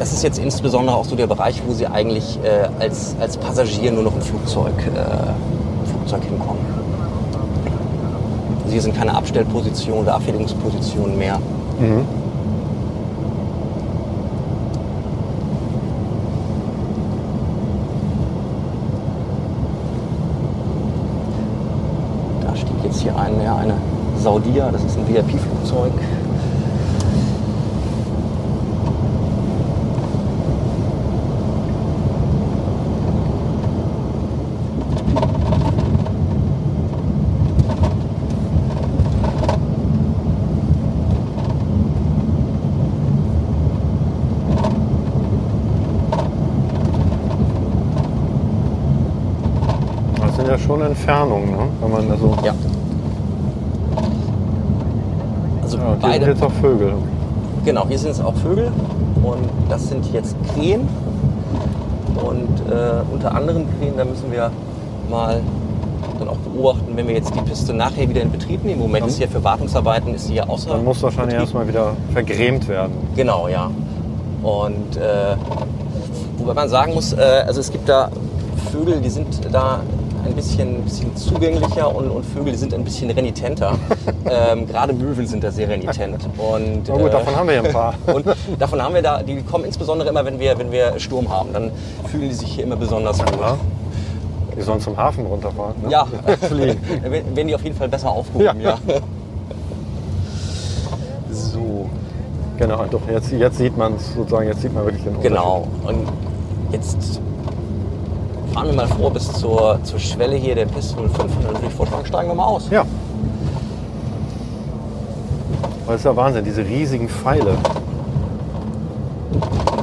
[0.00, 3.90] Das ist jetzt insbesondere auch so der Bereich, wo Sie eigentlich äh, als, als Passagier
[3.90, 6.60] nur noch im Flugzeug, äh, Flugzeug hinkommen.
[8.68, 11.38] Hier sind keine Abstellpositionen oder Abfertigungspositionen mehr.
[22.46, 23.74] Da steht jetzt hier ein, ja, eine
[24.18, 25.92] Saudia, das ist ein VIP-Flugzeug.
[50.89, 51.68] Das Entfernungen, ne?
[51.80, 52.36] wenn man also.
[52.44, 52.54] Ja.
[55.62, 56.92] Also Ja, und hier sind beide, jetzt auch Vögel.
[57.64, 58.70] genau, hier sind es auch Vögel
[59.22, 60.88] und das sind jetzt Krähen.
[62.22, 64.50] Und äh, unter anderem Krähen, da müssen wir
[65.10, 65.40] mal
[66.18, 68.80] dann auch beobachten, wenn wir jetzt die Piste nachher wieder in Betrieb nehmen.
[68.80, 70.70] Im Moment ist sie ja für Wartungsarbeiten ist sie ja außer.
[70.70, 71.40] Dann muss wahrscheinlich Betrieb.
[71.40, 72.92] erstmal wieder vergrämt werden.
[73.16, 73.70] Genau, ja.
[74.42, 75.36] Und äh,
[76.36, 78.10] wobei man sagen muss, äh, also es gibt da
[78.70, 79.80] Vögel, die sind da
[80.24, 83.74] ein bisschen, bisschen zugänglicher und, und Vögel, sind ein bisschen renitenter.
[84.30, 86.28] ähm, Gerade Möwen sind da sehr renitent.
[86.38, 87.94] Und, Na gut, äh, davon haben wir ja ein paar.
[88.14, 88.26] und
[88.58, 91.52] davon haben wir da, die kommen insbesondere immer, wenn wir, wenn wir Sturm haben.
[91.52, 91.70] Dann
[92.10, 93.40] fühlen die sich hier immer besonders gut.
[93.40, 93.56] Ja.
[94.56, 95.74] Die sollen zum Hafen runterfahren.
[95.82, 95.90] Ne?
[95.90, 98.78] Ja, dann werden die auf jeden Fall besser aufgehoben, ja.
[101.30, 101.88] So.
[102.58, 105.34] Genau, doch, jetzt, jetzt sieht man es sozusagen, jetzt sieht man wirklich den Unterschied.
[105.34, 105.66] Genau.
[105.86, 106.08] Und
[106.72, 107.20] jetzt
[108.52, 111.66] fahren wir mal vor bis zur, zur Schwelle hier der Piste 05 und dann würde
[111.66, 112.68] ich vorschlagen, steigen wir mal aus.
[112.70, 112.84] Ja.
[115.86, 117.56] Das ist ja Wahnsinn, diese riesigen Pfeile.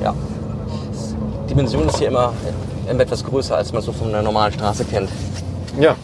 [0.02, 0.14] Ja.
[1.44, 2.34] Die Dimension ist hier immer,
[2.90, 5.10] immer etwas größer, als man so von einer normalen Straße kennt.
[5.80, 5.96] Ja.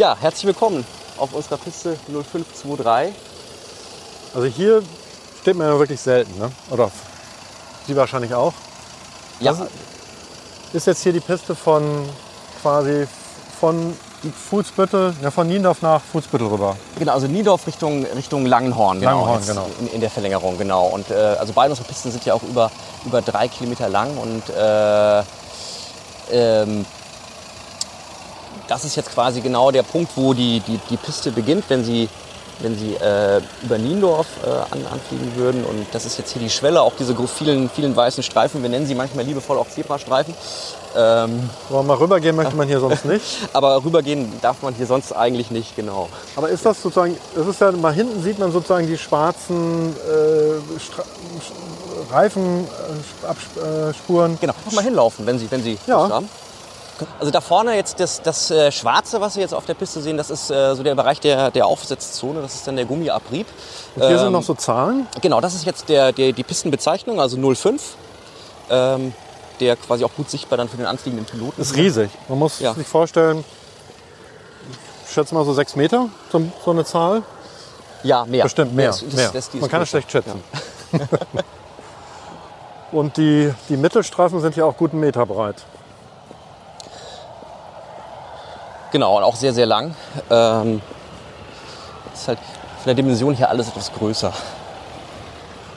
[0.00, 0.82] Ja, herzlich willkommen
[1.18, 3.14] auf unserer Piste 0523.
[4.34, 4.82] Also hier
[5.42, 6.50] steht man ja wirklich selten, ne?
[6.70, 6.90] Oder
[7.86, 8.54] Sie wahrscheinlich auch.
[9.40, 9.68] Ja, Das
[10.72, 12.08] Ist jetzt hier die Piste von
[12.62, 13.06] quasi
[13.60, 13.94] von
[14.48, 16.78] Fußbüttel, ja, von Niendorf nach Fußbüttel rüber.
[16.98, 19.00] genau, also Niedorf Richtung, Richtung Langenhorn.
[19.00, 19.66] Genau, Langenhorn, genau.
[19.80, 20.86] In, in der Verlängerung, genau.
[20.86, 22.70] Und äh, also beide unsere Pisten sind ja auch über,
[23.04, 25.22] über drei Kilometer lang und äh,
[26.32, 26.86] ähm,
[28.70, 32.08] das ist jetzt quasi genau der Punkt, wo die, die, die Piste beginnt, wenn sie,
[32.60, 35.64] wenn sie äh, über Niendorf äh, an, anfliegen würden.
[35.64, 38.62] Und das ist jetzt hier die Schwelle, auch diese vielen, vielen weißen Streifen.
[38.62, 40.34] Wir nennen sie manchmal liebevoll auch Zebrastreifen.
[40.96, 43.24] Ähm, Aber mal rübergehen möchte man hier sonst nicht.
[43.52, 46.08] aber rübergehen darf man hier sonst eigentlich nicht, genau.
[46.36, 50.80] Aber ist das sozusagen, es ist ja mal hinten sieht man sozusagen die schwarzen äh,
[50.80, 51.02] Stra
[52.12, 54.38] Reifenspuren.
[54.40, 56.08] Genau, einfach mal hinlaufen, wenn Sie, wenn Sie Ja.
[56.08, 56.28] Haben.
[57.18, 60.16] Also da vorne jetzt das, das äh, Schwarze, was Sie jetzt auf der Piste sehen,
[60.16, 63.46] das ist äh, so der Bereich der, der Aufsetzzone, das ist dann der Gummiabrieb.
[63.96, 65.06] Und hier sind Ähm, noch so Zahlen.
[65.20, 67.82] Genau, das ist jetzt der, der, die Pistenbezeichnung, also 05,
[68.70, 69.12] ähm,
[69.60, 72.10] der quasi auch gut sichtbar dann für den anfliegenden Piloten Ist riesig.
[72.28, 72.74] Man muss Ja.
[72.74, 73.44] sich vorstellen,
[75.06, 77.22] ich schätze mal so sechs Meter, so, so eine Zahl.
[78.02, 78.44] Ja, mehr.
[78.44, 78.86] Bestimmt mehr.
[78.88, 79.30] Das- das- mehr.
[79.32, 80.42] das- ist Man kann es schlecht schätzen.
[82.92, 85.56] Und die, die Mittelstreifen sind ja auch guten Meter breit.
[88.92, 89.94] Genau, und auch sehr, sehr lang.
[90.30, 90.82] Ähm,
[92.12, 94.32] ist halt von der Dimension her alles etwas größer.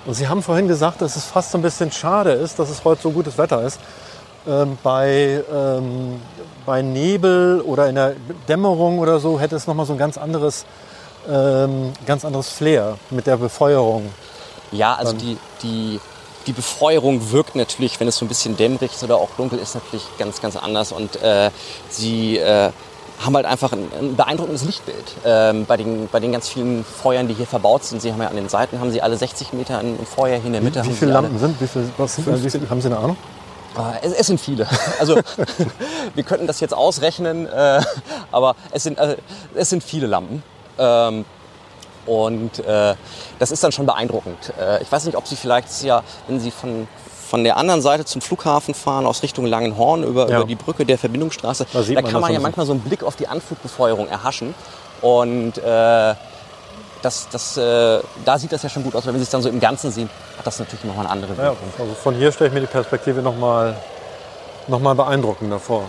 [0.05, 2.83] Und Sie haben vorhin gesagt, dass es fast so ein bisschen schade ist, dass es
[2.83, 3.79] heute so gutes Wetter ist.
[4.45, 6.21] Ähm, bei, ähm,
[6.65, 8.15] bei Nebel oder in der
[8.49, 10.65] Dämmerung oder so hätte es nochmal so ein ganz anderes,
[11.29, 14.11] ähm, ganz anderes Flair mit der Befeuerung.
[14.73, 16.01] Ja, also die, die,
[16.47, 19.75] die Befeuerung wirkt natürlich, wenn es so ein bisschen dämmerig ist oder auch dunkel ist,
[19.75, 20.91] natürlich ganz, ganz anders.
[20.91, 21.49] Und äh,
[21.89, 22.71] sie äh,
[23.23, 25.03] haben halt einfach ein, ein beeindruckendes Lichtbild.
[25.25, 28.27] Ähm, bei, den, bei den ganz vielen Feuern, die hier verbaut sind, sie haben ja
[28.27, 30.87] an den Seiten haben sie alle 60 Meter ein Feuer, hier in der Mitte Wie
[30.87, 31.61] haben viele alle, Lampen sind?
[31.61, 33.17] Wie viel, was sind, wie viel, haben Sie eine Ahnung?
[33.75, 34.67] Ah, Es, es sind viele.
[34.99, 35.19] Also
[36.15, 37.81] wir könnten das jetzt ausrechnen, äh,
[38.31, 39.17] aber es sind, äh,
[39.55, 40.43] es sind viele Lampen.
[40.77, 41.25] Ähm,
[42.05, 42.95] und äh,
[43.39, 44.53] das ist dann schon beeindruckend.
[44.59, 46.87] Äh, ich weiß nicht, ob Sie vielleicht ja, wenn Sie von,
[47.27, 50.37] von der anderen Seite zum Flughafen fahren, aus Richtung Langenhorn über, Ja.
[50.39, 53.03] über die Brücke der Verbindungsstraße, Da da man kann man ja manchmal so einen Blick
[53.03, 54.53] auf die Anflugbefeuerung erhaschen.
[55.01, 56.15] Und äh,
[57.01, 59.05] das, das, äh, da sieht das ja schon gut aus.
[59.05, 61.43] Wenn Sie es dann so im Ganzen sehen, hat das natürlich nochmal eine andere Ja,
[61.49, 61.67] Wirkung.
[61.79, 63.75] also von hier stelle ich mir die Perspektive nochmal
[64.67, 65.83] noch mal beeindruckender vor.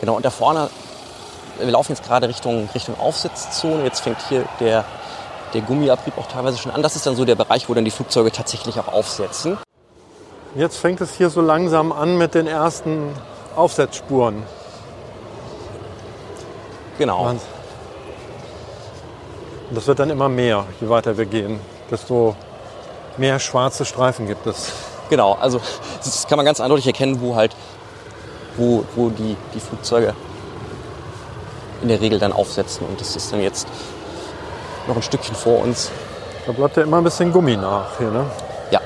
[0.00, 0.68] Genau, und da vorne,
[1.60, 3.84] wir laufen jetzt gerade Richtung, Richtung Aufsitzzone.
[3.84, 4.84] Jetzt fängt hier der,
[5.54, 6.82] der Gummiabrieb auch teilweise schon an.
[6.82, 9.58] Das ist dann so der Bereich, wo dann die Flugzeuge tatsächlich auch aufsetzen.
[10.54, 13.14] Jetzt fängt es hier so langsam an mit den ersten
[13.56, 14.42] Aufsetzspuren.
[16.98, 17.30] Genau.
[17.30, 17.40] Und
[19.70, 21.58] das wird dann immer mehr, je weiter wir gehen,
[21.90, 22.36] desto
[23.16, 24.72] mehr schwarze Streifen gibt es.
[25.08, 25.60] Genau, also
[26.02, 27.54] das kann man ganz eindeutig erkennen, wo halt,
[28.56, 30.14] wo, wo die, die Flugzeuge
[31.82, 32.86] in der Regel dann aufsetzen.
[32.86, 33.66] Und das ist dann jetzt
[34.86, 35.90] noch ein Stückchen vor uns.
[36.46, 38.24] Da bleibt ja immer ein bisschen Gummi nach hier, ne?
[38.70, 38.80] Ja.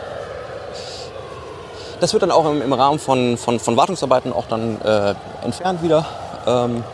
[2.01, 5.83] Das wird dann auch im, im Rahmen von, von, von Wartungsarbeiten auch dann äh, entfernt
[5.83, 6.05] wieder.
[6.47, 6.85] Ähm,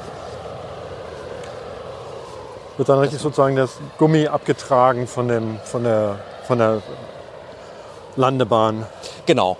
[2.77, 6.81] Wird dann richtig sozusagen das Gummi abgetragen von, dem, von, der, von der
[8.17, 8.87] Landebahn.
[9.27, 9.57] Genau.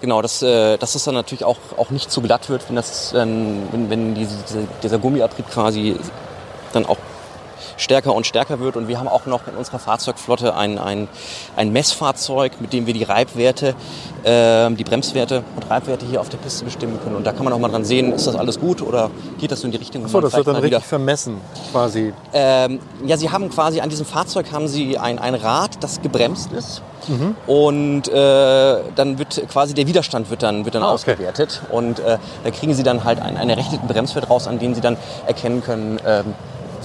[0.00, 3.10] Genau, dass, äh, dass es dann natürlich auch, auch nicht zu glatt wird, wenn, das,
[3.12, 4.36] dann, wenn, wenn diese,
[4.82, 5.96] dieser Gummiabrieb quasi
[6.72, 6.98] dann auch
[7.78, 8.76] stärker und stärker wird.
[8.76, 11.08] Und wir haben auch noch in unserer Fahrzeugflotte ein, ein,
[11.56, 13.74] ein Messfahrzeug, mit dem wir die Reibwerte,
[14.24, 17.16] äh, die Bremswerte und Reibwerte hier auf der Piste bestimmen können.
[17.16, 19.10] Und da kann man auch mal dran sehen, ist das alles gut oder
[19.40, 20.02] geht das so in die Richtung?
[20.02, 21.40] man das wird dann richtig wieder- vermessen,
[21.72, 22.12] quasi.
[22.34, 26.52] ähm, ja, Sie haben quasi an diesem Fahrzeug haben Sie ein, ein Rad, das gebremst
[26.52, 26.82] ist.
[27.46, 28.12] Und äh,
[28.94, 30.94] dann wird quasi der Widerstand wird dann, wird dann Ah, okay.
[30.94, 31.62] ausgewertet.
[31.70, 34.80] Und äh, da kriegen Sie dann halt einen, einen errechneten Bremswert raus, an dem Sie
[34.82, 36.34] dann erkennen können, ähm,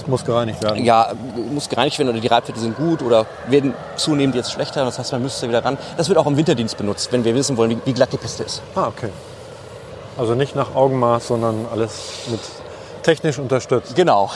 [0.04, 0.84] Das muss gereinigt werden.
[0.84, 1.12] ja,
[1.50, 4.84] muss gereinigt werden oder die Reibwerte sind gut oder werden zunehmend jetzt schlechter.
[4.84, 5.78] Das heißt, man müsste wieder ran.
[5.96, 8.42] Das wird auch im Winterdienst benutzt, wenn wir wissen wollen, wie, wie glatt die Piste
[8.42, 8.60] ist.
[8.74, 9.08] Ah, okay.
[10.18, 12.40] Also nicht nach Augenmaß, sondern alles mit
[13.02, 13.96] technisch unterstützt.
[13.96, 14.30] Genau.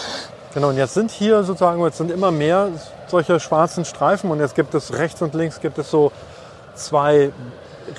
[0.55, 2.69] Genau, und jetzt sind hier sozusagen, jetzt sind immer mehr
[3.09, 6.13] solche schwarzen Streifen und jetzt gibt es rechts und links gibt es so
[6.75, 7.31] zwei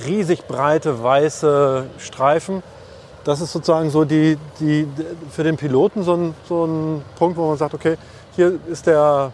[0.08, 2.63] riesig breite weiße Streifen.
[3.30, 4.88] Das ist sozusagen so die, die
[5.30, 7.96] für den Piloten so ein, so ein Punkt, wo man sagt, okay,
[8.36, 9.32] hier ist der,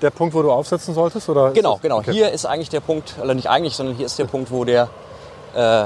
[0.00, 1.28] der Punkt, wo du aufsetzen solltest?
[1.28, 1.98] Oder Genau, das- genau.
[1.98, 2.12] okay.
[2.12, 4.88] Hier ist eigentlich der Punkt, oder nicht eigentlich, sondern hier ist der Punkt, wo der,
[5.54, 5.84] äh,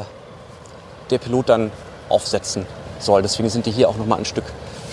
[1.10, 1.72] der Pilot dann
[2.08, 2.66] aufsetzen
[3.00, 3.22] soll.
[3.22, 4.44] Deswegen sind die hier auch nochmal ein Stück,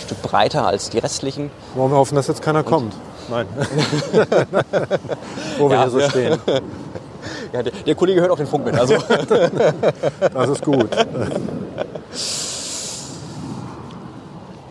[0.04, 1.52] Stück breiter als die restlichen.
[1.76, 2.96] Wollen wir hoffen, dass jetzt keiner kommt?
[3.30, 3.46] Nein.
[5.60, 6.10] wo wir Ja, hier so ja.
[6.10, 6.39] stehen.
[7.54, 8.78] Ja, der, der Kollege hört auch den Funk mit.
[8.80, 8.96] Also,
[10.34, 10.90] Das ist gut.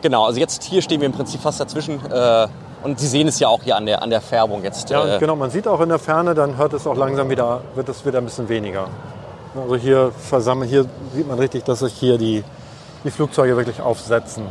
[0.03, 2.01] genau, also jetzt hier stehen wir im Prinzip fast dazwischen.
[2.11, 2.49] Äh,
[2.83, 4.91] und Sie sehen es ja auch hier an der, an der Färbung jetzt.
[4.91, 7.63] Ja, äh, genau, man sieht auch in der Ferne, dann hört es auch langsam wieder,
[7.75, 8.89] wird es wieder ein bisschen weniger.
[9.61, 12.45] Also hier versammeln, hier sieht man richtig, dass sich hier die,
[13.05, 14.45] die Flugzeuge wirklich aufsetzen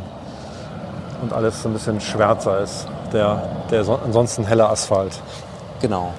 [1.22, 5.20] und alles so ein bisschen schwärzer ist, der, der so, ansonsten helle Asphalt.
[5.80, 6.12] Genau.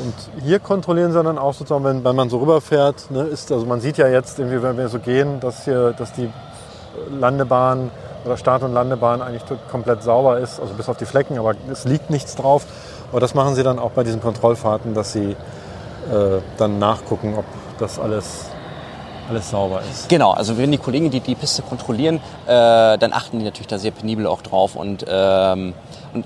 [0.00, 3.66] Und hier kontrollieren sie dann auch sozusagen, wenn, wenn man so rüberfährt, ne, ist, also
[3.66, 6.30] man sieht ja jetzt, irgendwie, wenn wir so gehen, dass hier, dass die
[7.10, 7.90] Landebahn
[8.24, 11.84] oder Start- und Landebahn eigentlich komplett sauber ist, also bis auf die Flecken, aber es
[11.84, 12.64] liegt nichts drauf.
[13.10, 17.44] Aber das machen sie dann auch bei diesen Kontrollfahrten, dass sie äh, dann nachgucken, ob
[17.78, 18.46] das alles,
[19.28, 20.08] alles sauber ist.
[20.08, 23.78] Genau, also wenn die Kollegen die, die Piste kontrollieren, äh, dann achten die natürlich da
[23.78, 24.76] sehr penibel auch drauf.
[24.76, 25.74] Und, ähm,
[26.14, 26.24] und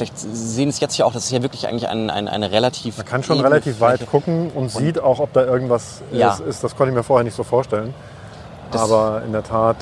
[0.00, 2.96] vielleicht sehen es jetzt ja auch, das ist ja wirklich eigentlich ein, ein, eine relativ.
[2.96, 6.30] Man kann schon relativ weit gucken und, sieht auch, ob da irgendwas Ja.
[6.32, 6.64] ist, ist.
[6.64, 7.92] Das konnte ich mir vorher nicht so vorstellen.
[8.70, 9.76] Das- Aber in der Tat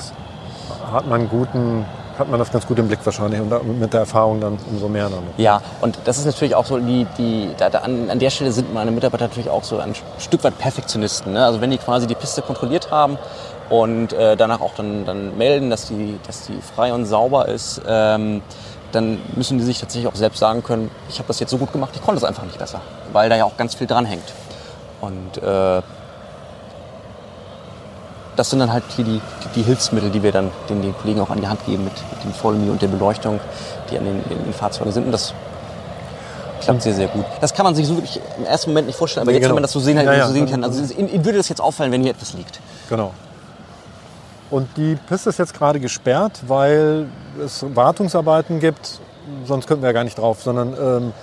[0.91, 1.85] hat man, guten,
[2.17, 5.07] hat man das ganz gut im Blick wahrscheinlich und mit der Erfahrung dann umso mehr
[5.09, 5.23] dann.
[5.37, 8.51] Ja, und das ist natürlich auch so, die, die, da, da, an, an der Stelle
[8.51, 11.31] sind meine Mitarbeiter natürlich auch so ein Stück weit Perfektionisten.
[11.33, 11.45] Ne?
[11.45, 13.17] Also wenn die quasi die Piste kontrolliert haben
[13.69, 17.81] und äh, danach auch dann, dann melden, dass die, dass die frei und sauber ist,
[17.87, 18.41] ähm,
[18.91, 21.71] dann müssen die sich tatsächlich auch selbst sagen können, ich habe das jetzt so gut
[21.71, 22.81] gemacht, ich konnte es einfach nicht besser,
[23.13, 24.23] weil da ja auch ganz viel dran hängt.
[25.01, 25.81] Und äh,
[28.35, 29.21] das sind dann halt hier die,
[29.55, 32.23] die, Hilfsmittel, die wir dann den, den Kollegen auch an die Hand geben mit, mit
[32.23, 33.39] dem Vollmi und der Beleuchtung,
[33.91, 35.05] die an den, in den Fahrzeugen sind.
[35.05, 35.33] Und das
[36.61, 37.25] klappt sehr, sehr gut.
[37.41, 39.49] Das kann man sich so wirklich im ersten Moment nicht vorstellen, aber Nee, jetzt, wenn
[39.49, 39.55] genau.
[39.55, 40.27] man das so sehen, Ja, ja.
[40.27, 42.59] so sehen kann, also Ihnen Ihnen würde das jetzt auffallen, wenn hier etwas liegt.
[42.89, 43.11] Genau.
[44.49, 47.07] Und die Piste ist jetzt gerade gesperrt, weil
[47.43, 48.99] es Wartungsarbeiten gibt.
[49.45, 51.13] Sonst könnten wir ja gar nicht drauf, sondern ähm,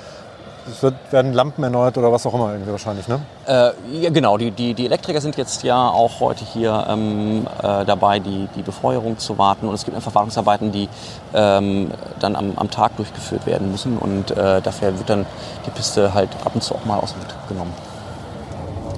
[0.68, 3.08] es wird, werden Lampen erneuert oder was auch immer irgendwie wahrscheinlich.
[3.08, 3.20] Ne?
[3.46, 7.84] Äh, ja, genau, die, die, die Elektriker sind jetzt ja auch heute hier ähm, äh,
[7.84, 9.66] dabei, die, die Befeuerung zu warten.
[9.68, 10.88] Und es gibt einfach Wartungsarbeiten, die
[11.34, 13.98] ähm, dann am, am Tag durchgeführt werden müssen.
[13.98, 15.26] Und äh, dafür wird dann
[15.66, 17.72] die Piste halt ab und zu auch mal aus dem Betrieb genommen.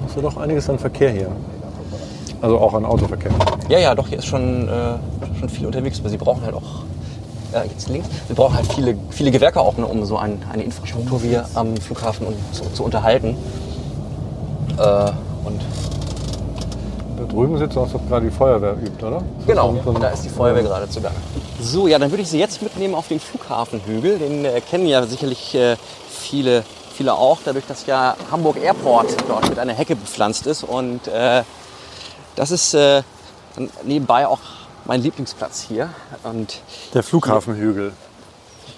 [0.07, 1.31] Es ist doch einiges an Verkehr hier.
[2.41, 3.31] Also auch an Autoverkehr.
[3.67, 4.71] Ja, ja, doch, hier ist schon, äh,
[5.39, 5.99] schon viel unterwegs.
[5.99, 6.83] Aber sie brauchen halt auch,
[7.53, 10.63] äh, jetzt links, wir brauchen halt viele, viele Gewerke auch, ne, um so ein, eine
[10.63, 13.35] Infrastruktur wie am Flughafen und zu, zu unterhalten.
[14.77, 15.11] Äh,
[15.45, 15.61] und
[17.17, 19.21] Da drüben aus, als ob gerade die Feuerwehr übt, oder?
[19.45, 21.15] Genau, So- so ein- da ist die Feuerwehr gerade zugange.
[21.61, 24.17] So, ja, dann würde ich Sie jetzt mitnehmen auf den Flughafenhügel.
[24.19, 25.75] Den äh, kennen ja sicherlich äh,
[26.09, 30.63] viele, viele auch, dadurch, dass ja Hamburg Airport dort mit einer Hecke bepflanzt ist.
[30.63, 31.43] Und äh,
[32.35, 33.03] das ist äh,
[33.83, 34.39] nebenbei auch
[34.85, 35.89] mein Lieblingsplatz hier.
[36.23, 36.61] Und
[36.93, 37.93] Der Flughafenhügel.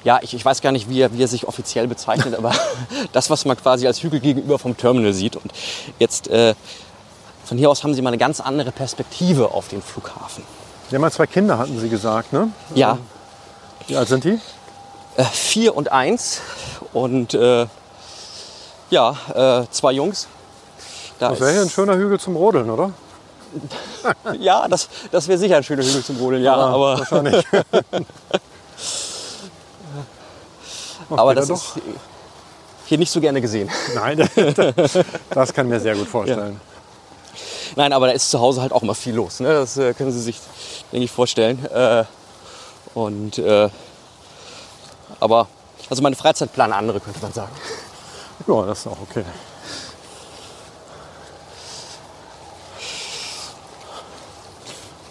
[0.03, 2.51] ja, ich, ich weiß gar nicht, wie er, wie er sich offiziell bezeichnet, aber
[3.13, 5.35] das, was man quasi als Hügel gegenüber vom Terminal sieht.
[5.35, 5.51] Und
[5.99, 6.55] jetzt äh,
[7.45, 10.43] von hier aus haben Sie mal eine ganz andere Perspektive auf den Flughafen.
[10.89, 12.49] Sie haben mal zwei Kinder, hatten Sie gesagt, ne?
[12.76, 12.97] Ja,
[13.88, 14.39] Wie alt sind die?
[15.17, 16.41] äh, vier und eins
[16.93, 17.67] und äh,
[18.89, 20.28] ja, äh, zwei Jungs.
[21.19, 22.91] Da Das wäre hier ein schöner Hügel zum Rodeln, oder?
[24.39, 27.45] ja, das, das wäre sicher ein schöner Hügel zum Rodeln, ja, aber, Wahrscheinlich.
[31.10, 31.74] aber das ist
[32.86, 33.70] hier nicht so gerne gesehen.
[33.95, 34.18] Nein,
[35.30, 36.60] das kann ich mir sehr gut vorstellen.
[37.76, 39.39] Nein, aber da ist zu Hause halt auch immer viel los.
[39.39, 39.47] Ne?
[39.47, 40.39] Das äh, können Sie sich,
[40.91, 41.64] denke ich, vorstellen.
[41.66, 42.04] Äh,
[42.93, 43.70] und äh,
[45.22, 45.47] aber
[45.89, 47.52] also meine Freizeitplan andere, könnte man sagen.
[48.47, 49.24] Ja, das ist auch okay.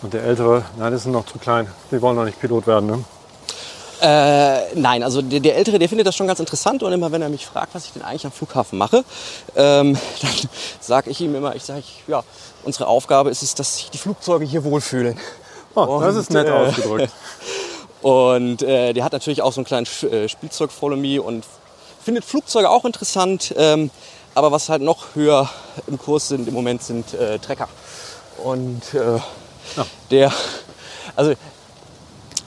[0.02, 1.68] Und der Ältere, nein, das sind noch zu klein.
[1.90, 3.04] Die wollen noch nicht Pilot werden, ne?
[4.00, 7.20] Äh, nein, also der, der, Ältere, der findet das schon ganz interessant und immer wenn
[7.20, 9.04] er mich fragt, was ich denn eigentlich am Flughafen mache,
[9.56, 10.30] ähm, dann
[10.80, 12.22] sage ich ihm immer, ich sage, ja,
[12.64, 15.18] unsere Aufgabe ist es, dass sich die Flugzeuge hier wohlfühlen.
[15.74, 17.12] Oh, und, das ist nett äh, ausgedrückt.
[18.02, 21.44] und äh, der hat natürlich auch so einen kleinen äh, Spielzeug Follow Me und
[22.02, 23.90] findet Flugzeuge auch interessant, ähm,
[24.34, 25.50] aber was halt noch höher
[25.86, 27.68] im Kurs sind im Moment sind äh, Trecker.
[28.42, 29.20] Und äh,
[29.76, 29.86] ja.
[30.10, 30.32] der,
[31.16, 31.34] also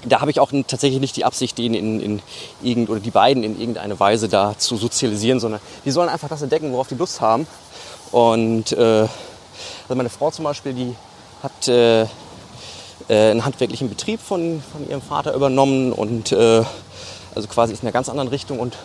[0.05, 2.21] da habe ich auch tatsächlich nicht die Absicht, ihn in, in
[2.61, 6.41] irgend, oder die beiden in irgendeine Weise da zu sozialisieren, sondern die sollen einfach das
[6.41, 7.47] entdecken, worauf die Lust haben.
[8.11, 9.07] Und äh,
[9.83, 10.95] also meine Frau zum Beispiel, die
[11.41, 12.07] hat äh, äh,
[13.07, 16.63] einen handwerklichen Betrieb von, von ihrem Vater übernommen und äh,
[17.35, 18.77] also quasi ist in einer ganz anderen Richtung und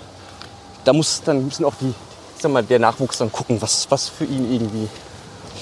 [0.84, 1.88] da muss dann müssen auch die,
[2.36, 4.88] ich sag mal, der Nachwuchs dann gucken, was, was für ihn irgendwie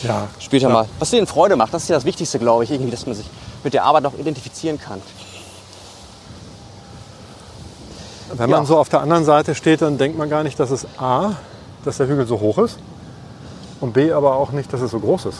[0.03, 0.75] ja, später ja.
[0.75, 1.73] mal, was denen Freude macht.
[1.75, 3.27] Das ist ja das Wichtigste, glaube ich, irgendwie, dass man sich
[3.65, 5.01] mit der Arbeit auch identifizieren kann.
[8.33, 8.67] Wenn man ja.
[8.67, 11.35] so auf der anderen Seite steht, dann denkt man gar nicht, dass es A,
[11.85, 12.79] dass der Hügel so hoch ist
[13.81, 15.39] und B, aber auch nicht, dass es so groß ist.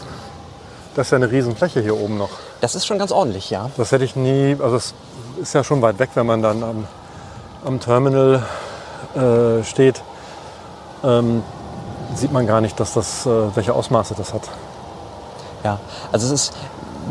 [0.95, 2.29] Das ist ja eine Riesenfläche hier oben noch.
[2.61, 3.69] Das ist schon ganz ordentlich, ja.
[3.77, 4.93] Das hätte ich nie, also es
[5.39, 6.87] ist ja schon weit weg, wenn man dann am,
[7.65, 8.43] am Terminal
[9.15, 10.01] äh, steht,
[11.03, 11.43] ähm,
[12.15, 14.43] sieht man gar nicht, dass das, äh, welche Ausmaße das hat.
[15.63, 15.79] Ja,
[16.11, 16.53] also es ist,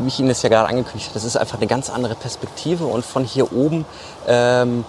[0.02, 2.86] wie ich Ihnen das ja gerade angekündigt habe, das ist einfach eine ganz andere Perspektive
[2.86, 3.84] und von hier oben
[4.26, 4.84] ähm,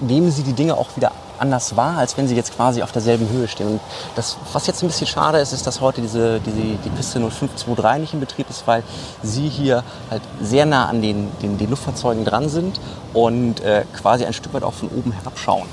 [0.00, 3.28] nehmen sie die Dinge auch wieder anders wahr, als wenn sie jetzt quasi auf derselben
[3.30, 3.66] Höhe stehen.
[3.68, 3.80] Und
[4.14, 8.00] das, was jetzt ein bisschen schade ist, ist, dass heute diese, diese, die Piste 0523
[8.00, 8.82] nicht in Betrieb ist, weil
[9.22, 12.78] sie hier halt sehr nah an den, den, den Luftfahrzeugen dran sind
[13.14, 15.68] und äh, quasi ein Stück weit auch von oben herabschauen.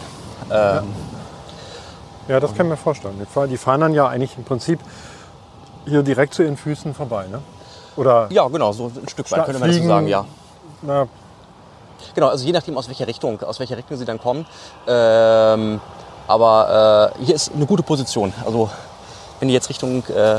[0.50, 0.84] Ähm, ja.
[2.28, 2.40] Ja.
[2.40, 3.26] das kann ich mir vorstellen.
[3.50, 4.80] Die fahren dann ja eigentlich im Prinzip
[5.86, 7.40] hier direkt zu ihren Füßen vorbei, ne?
[7.96, 10.26] Oder ja, genau, so ein Stück weit könnte man so sagen, ja.
[10.82, 11.08] Na,
[12.16, 14.46] Genau, also je nachdem, aus welcher Richtung, aus welcher Richtung sie dann kommen.
[14.88, 15.80] Ähm,
[16.28, 18.34] aber äh, hier ist eine gute Position.
[18.46, 18.70] Also
[19.40, 20.38] wenn die jetzt Richtung äh,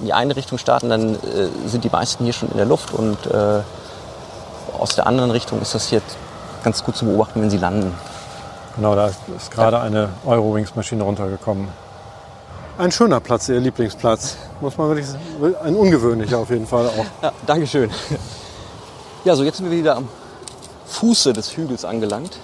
[0.00, 2.92] in die eine Richtung starten, dann äh, sind die meisten hier schon in der Luft
[2.92, 3.60] und äh,
[4.78, 6.00] aus der anderen Richtung ist das hier
[6.64, 7.94] ganz gut zu beobachten, wenn sie landen.
[8.78, 9.82] Genau, da ist gerade ja.
[9.82, 11.66] eine Eurowings-Maschine runtergekommen.
[12.78, 14.36] Ein schöner Platz, Ihr Lieblingsplatz.
[14.60, 15.56] Muss man wirklich sagen.
[15.64, 17.04] Ein ungewöhnlicher auf jeden Fall auch.
[17.22, 17.90] Ja, Dankeschön.
[19.24, 20.08] Ja, so jetzt sind wir wieder am
[20.86, 22.38] Fuße des Hügels angelangt.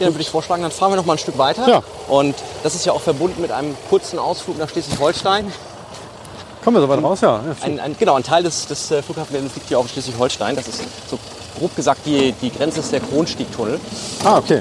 [0.00, 1.68] Ja, dann würde ich vorschlagen, dann fahren wir noch mal ein Stück weiter.
[1.68, 1.82] Ja.
[2.08, 5.52] Und das ist ja auch verbunden mit einem kurzen Ausflug nach Schleswig-Holstein.
[6.62, 7.40] Kommen wir so weit raus, ja.
[7.62, 10.54] Ein, ein, genau, ein Teil des, des äh, Flughafens liegt hier auf Schleswig-Holstein.
[10.54, 11.18] Das ist so
[11.58, 13.80] grob gesagt die, die Grenze ist der Kronstiegtunnel.
[14.24, 14.60] Ah, okay.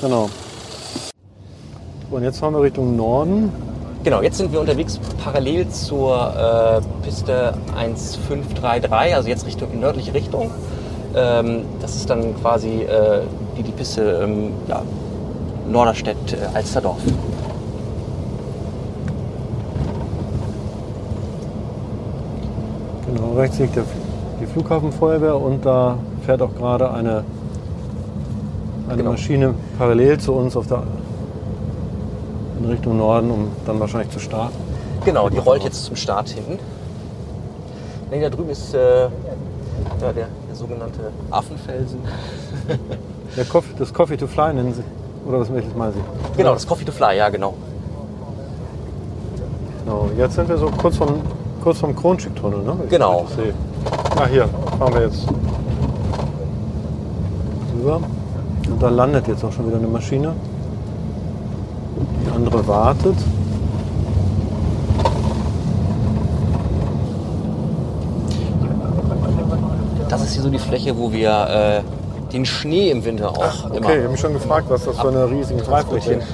[0.00, 0.28] Genau.
[2.10, 3.52] Und jetzt fahren wir Richtung Norden.
[4.02, 10.12] Genau, jetzt sind wir unterwegs parallel zur äh, Piste 1533, also jetzt Richtung in nördliche
[10.12, 10.50] Richtung.
[11.14, 13.20] Ähm, das ist dann quasi äh,
[13.56, 14.82] die, die Piste ähm, ja,
[15.68, 16.98] Norderstedt äh, Alsterdorf.
[23.14, 23.84] Genau, rechts liegt der,
[24.40, 25.96] die Flughafenfeuerwehr und da
[26.26, 27.22] fährt auch gerade eine,
[28.88, 29.12] eine genau.
[29.12, 30.82] Maschine parallel zu uns auf der
[32.58, 34.56] in Richtung Norden, um dann wahrscheinlich zu starten.
[35.04, 36.58] Genau, die rollt jetzt zum Start hin.
[38.10, 39.10] Nee, da drüben ist äh, ja,
[40.00, 41.98] der, der, sogenannte Affenfelsen.
[43.36, 44.84] Der Coffee, das Coffee to Fly nennen Sie.
[45.28, 46.00] Oder was welches meinen Sie?
[46.36, 47.54] Genau, das Coffee to Fly, ja genau.
[49.84, 51.20] Genau, jetzt sind wir so kurz vom,
[51.64, 52.76] kurz vom Kronschictunnel, ne?
[52.84, 53.26] Ich genau.
[54.16, 54.48] Ah, hier
[54.78, 55.26] fahren wir jetzt
[57.74, 58.00] rüber.
[58.70, 60.34] Und da landet jetzt auch schon wieder eine Maschine
[62.34, 63.14] andere wartet.
[70.08, 71.82] Das ist hier so die Fläche, wo wir
[72.28, 73.76] äh, den Schnee im Winter auch Ach, okay.
[73.76, 73.86] immer.
[73.86, 76.26] Okay, ich habe mich schon gefragt, was das für eine riesige Freifläche ist.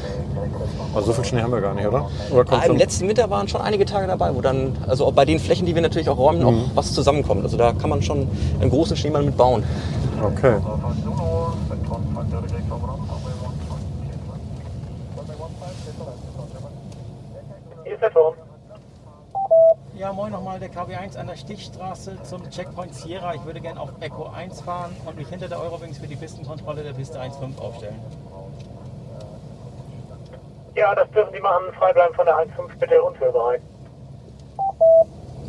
[0.95, 2.11] Also so viel Schnee haben wir gar nicht, oder?
[2.33, 5.25] oder ah, Im letzten Winter waren schon einige Tage dabei, wo dann, also auch bei
[5.25, 6.47] den Flächen, die wir natürlich auch räumen, mhm.
[6.47, 7.45] auch was zusammenkommt.
[7.45, 8.29] Also da kann man schon
[8.61, 9.63] einen großen Schneemann mit bauen.
[10.23, 10.57] Okay.
[20.01, 23.35] Ja, moin nochmal, der KW1 an der Stichstraße zum Checkpoint Sierra.
[23.35, 26.83] Ich würde gerne auf Echo 1 fahren und mich hinter der Eurowings für die Pistenkontrolle
[26.83, 27.97] der Piste 1.5 aufstellen.
[30.75, 31.65] Ja, das dürfen Sie machen.
[31.79, 33.61] Frei bleiben von der 1.5 bitte und hörbereit.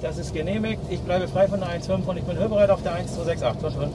[0.01, 0.81] Das ist genehmigt.
[0.89, 3.63] Ich bleibe frei von der 1.5 und ich bin hörbereit auf der 1268.
[3.63, 3.93] Was drin?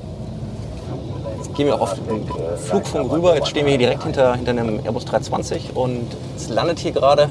[1.38, 2.26] Jetzt gehen wir auch auf den
[2.58, 3.34] Flugfunk rüber.
[3.34, 6.06] Jetzt stehen wir hier direkt hinter, hinter einem Airbus 320 und
[6.36, 7.28] es landet hier gerade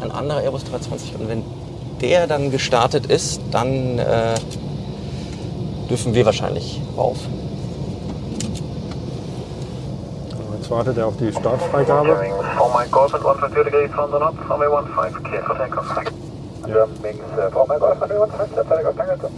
[0.00, 1.20] ein anderer Airbus 320.
[1.20, 1.44] Und wenn
[2.00, 4.34] der dann gestartet ist, dann äh,
[5.88, 7.18] dürfen wir wahrscheinlich rauf.
[10.68, 12.14] Jetzt wartet er auf die Startfreigabe.
[12.60, 15.96] Oh my Golf at 150 degrees from the north, runway 15, clear for takeoff.
[17.02, 17.24] Wings,
[17.56, 19.30] oh my Golf at 150, takeoff, danke.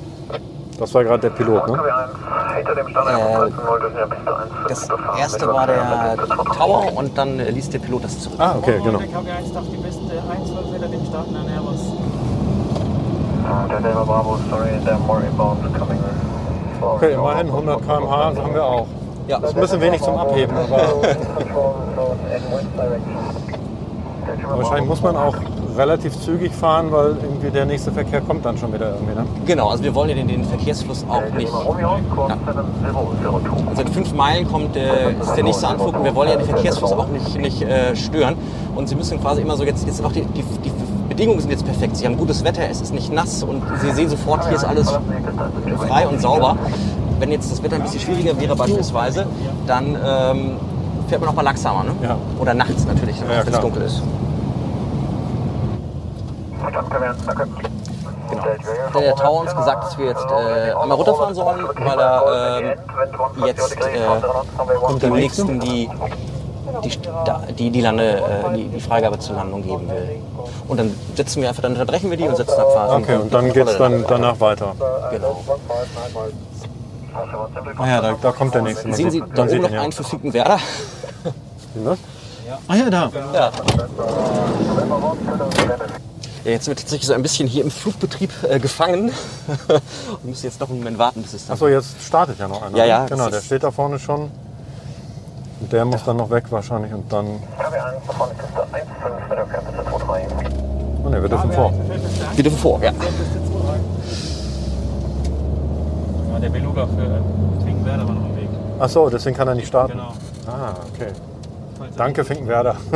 [0.77, 1.79] Das war gerade der Pilot, ne?
[1.79, 4.89] KW1, hinter dem Standard Äh, 13 Volt ist ja Piste 1 Das
[5.21, 6.17] erste war der
[6.57, 8.41] Tower und dann äh, ließ der Pilot das zurück.
[8.41, 8.99] Ah, okay, Moin, genau.
[8.99, 11.93] Der KW1 darf die Piste 1.5 hinter dem startenden Airbus.
[13.71, 16.01] Der Delta Bravo, sorry, there are more inbounds coming.
[16.81, 18.87] Okay, immerhin 100 km/h haben wir auch.
[19.31, 21.03] Ja, Das ist ein bisschen wenig zum Abheben, aber
[24.57, 25.37] wahrscheinlich muss man auch
[25.77, 29.15] relativ zügig fahren, weil irgendwie der nächste Verkehr kommt dann schon wieder irgendwie.
[29.15, 29.25] Ne?
[29.47, 29.69] genau.
[29.69, 31.53] Also wir wollen ja den, den Verkehrsfluss auch nicht.
[33.69, 36.47] Also in fünf Meilen kommt äh, ist der nächste Anflug und wir wollen ja den
[36.47, 38.35] Verkehrsfluss auch nicht, nicht äh, stören.
[38.75, 40.73] Und Sie müssen quasi immer so jetzt, jetzt auch die, die, die
[41.09, 41.97] Bedingungen sind jetzt perfekt.
[41.97, 44.93] Sie haben gutes Wetter, es ist nicht nass und Sie sehen sofort, hier ist alles
[45.87, 46.57] frei und sauber.
[47.21, 49.27] Wenn jetzt das Wetter ein bisschen schwieriger wäre beispielsweise,
[49.67, 50.57] dann ähm,
[51.09, 51.85] fährt man auch mal langsamer.
[51.85, 51.91] Ne?
[52.03, 52.17] Ja.
[52.39, 54.03] Oder nachts natürlich, ja, wenn es dunkel ist.
[58.31, 58.43] Genau.
[58.95, 63.45] Hat der Tower uns gesagt, dass wir jetzt äh, einmal runterfahren sollen, weil er ähm,
[63.47, 65.91] jetzt äh, dem nächsten die,
[66.85, 66.91] die,
[67.59, 70.23] die, die, Lande, äh, die, die Freigabe zur Landung geben will.
[70.69, 72.95] Und dann setzen wir einfach, dann unterbrechen wir die und setzen dann quasi.
[73.03, 74.75] Okay, und dann geht es dann danach weiter.
[75.11, 75.41] Genau.
[77.79, 78.93] Ah ja, da, da kommt der nächste.
[78.93, 79.83] Sehen Sie Dann da oben noch ja.
[79.83, 80.59] einen für Finkenwerder?
[81.85, 81.99] Das?
[82.67, 83.11] Ah ja, da.
[83.33, 83.53] Ja.
[86.45, 89.13] Ja, jetzt sind wir tatsächlich so ein bisschen hier im Flugbetrieb äh, gefangen
[89.69, 92.63] und müssen jetzt noch einen Moment warten, bis es dann Achso, jetzt startet ja noch
[92.63, 92.79] einer.
[92.79, 94.31] Ja, ja, Genau, der steht da vorne schon.
[95.61, 97.43] Und der muss dann noch weg wahrscheinlich und dann.
[101.05, 101.73] Oh ne, wir dürfen vor.
[102.35, 102.93] Wir dürfen vor, ja.
[106.43, 108.49] Der Beluga für Finkenwerder war noch im Weg.
[108.79, 109.93] Achso, deswegen kann er nicht starten.
[109.93, 110.13] Genau.
[110.47, 111.13] Ah, okay.
[111.97, 112.77] Danke, Finkenwerder.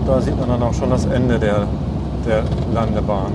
[0.00, 1.66] Und da sieht man dann auch schon das Ende der,
[2.26, 3.32] der Landebahn.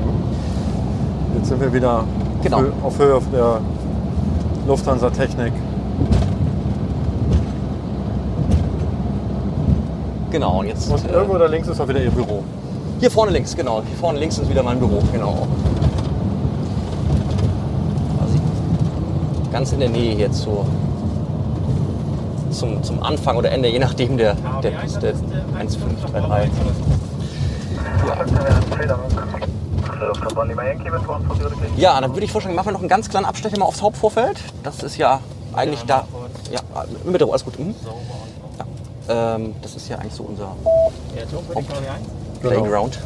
[1.35, 2.03] Jetzt sind wir wieder
[2.43, 2.57] Genau.
[2.83, 3.59] auf Hö- auf Höhe der
[4.67, 5.53] Lufthansa-Technik.
[10.31, 12.43] Genau, und jetzt Und äh, irgendwo da links ist auch wieder Ihr Büro.
[13.03, 13.83] Hier vorne links, genau.
[13.85, 15.45] Hier vorne links ist wieder mein Büro, genau.
[19.51, 20.65] Ganz in der Nähe hier zu,
[22.49, 25.15] zum, zum Anfang oder Ende, je nachdem der, der Piste
[25.59, 26.51] 1533.
[31.75, 34.39] Ja, dann würde ich vorschlagen, machen wir noch einen ganz kleinen Abstecher mal aufs Hauptvorfeld.
[34.63, 35.19] Das ist ja
[35.51, 36.07] eigentlich da.
[36.51, 36.61] Ja,
[37.03, 37.59] mit der alles gut.
[37.59, 37.75] Mhm.
[38.57, 40.55] Ja, ähm, das ist ja eigentlich so unser
[41.53, 42.22] den KW1.
[42.43, 42.61] Genau.
[42.61, 42.99] Playground.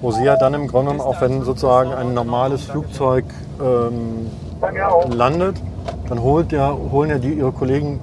[0.00, 3.24] Wo Sie ja dann im Grunde genommen, auch wenn sozusagen ein normales Flugzeug
[3.60, 4.30] ähm,
[5.12, 5.56] landet,
[6.08, 8.00] dann holt ja, holen ja die Ihre Kollegen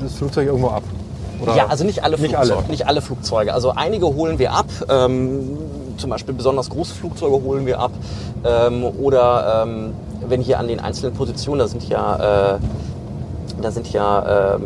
[0.00, 0.82] das Flugzeug irgendwo ab.
[1.40, 2.58] Oder Ja, also nicht alle Nicht Flugzeuge.
[2.58, 2.68] alle.
[2.68, 3.54] Nicht alle Flugzeuge.
[3.54, 4.66] Also einige holen wir ab.
[4.88, 5.58] Ähm,
[5.98, 7.92] zum Beispiel besonders große Flugzeuge holen wir ab.
[8.44, 9.92] Ähm, oder ähm,
[10.26, 12.58] wenn hier an den einzelnen Positionen, da sind ja, äh,
[13.60, 14.62] da sind ja ähm,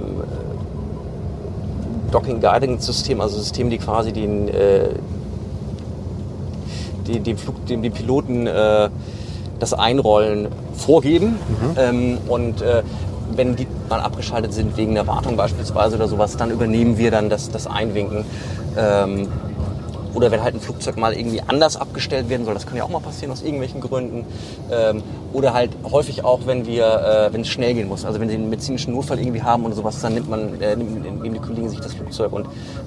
[2.17, 4.89] Docking Guiding Systeme, also Systeme, die quasi den, äh,
[7.07, 8.89] die, dem, Flug, dem, dem Piloten äh,
[9.59, 11.39] das Einrollen vorgeben.
[11.79, 12.83] Ähm, und äh,
[13.35, 17.29] wenn die mal abgeschaltet sind wegen der Wartung beispielsweise oder sowas, dann übernehmen wir dann
[17.29, 18.25] das, das Einwinken.
[18.79, 19.29] Ähm,
[20.17, 22.89] oder wenn halt ein Flugzeug mal irgendwie anders abgestellt werden soll, das kann ja auch
[22.89, 24.25] mal passieren aus irgendwelchen Gründen.
[24.73, 25.03] Ähm,
[25.35, 28.07] oder halt häufig auch, wenn wir, äh, wenn es schnell gehen muss.
[28.07, 31.03] Also wenn sie einen medizinischen Notfall irgendwie haben oder sowas, dann nimmt man, äh, nimmt,
[31.23, 32.47] nehmen die Kollegen sich das Flugzeug und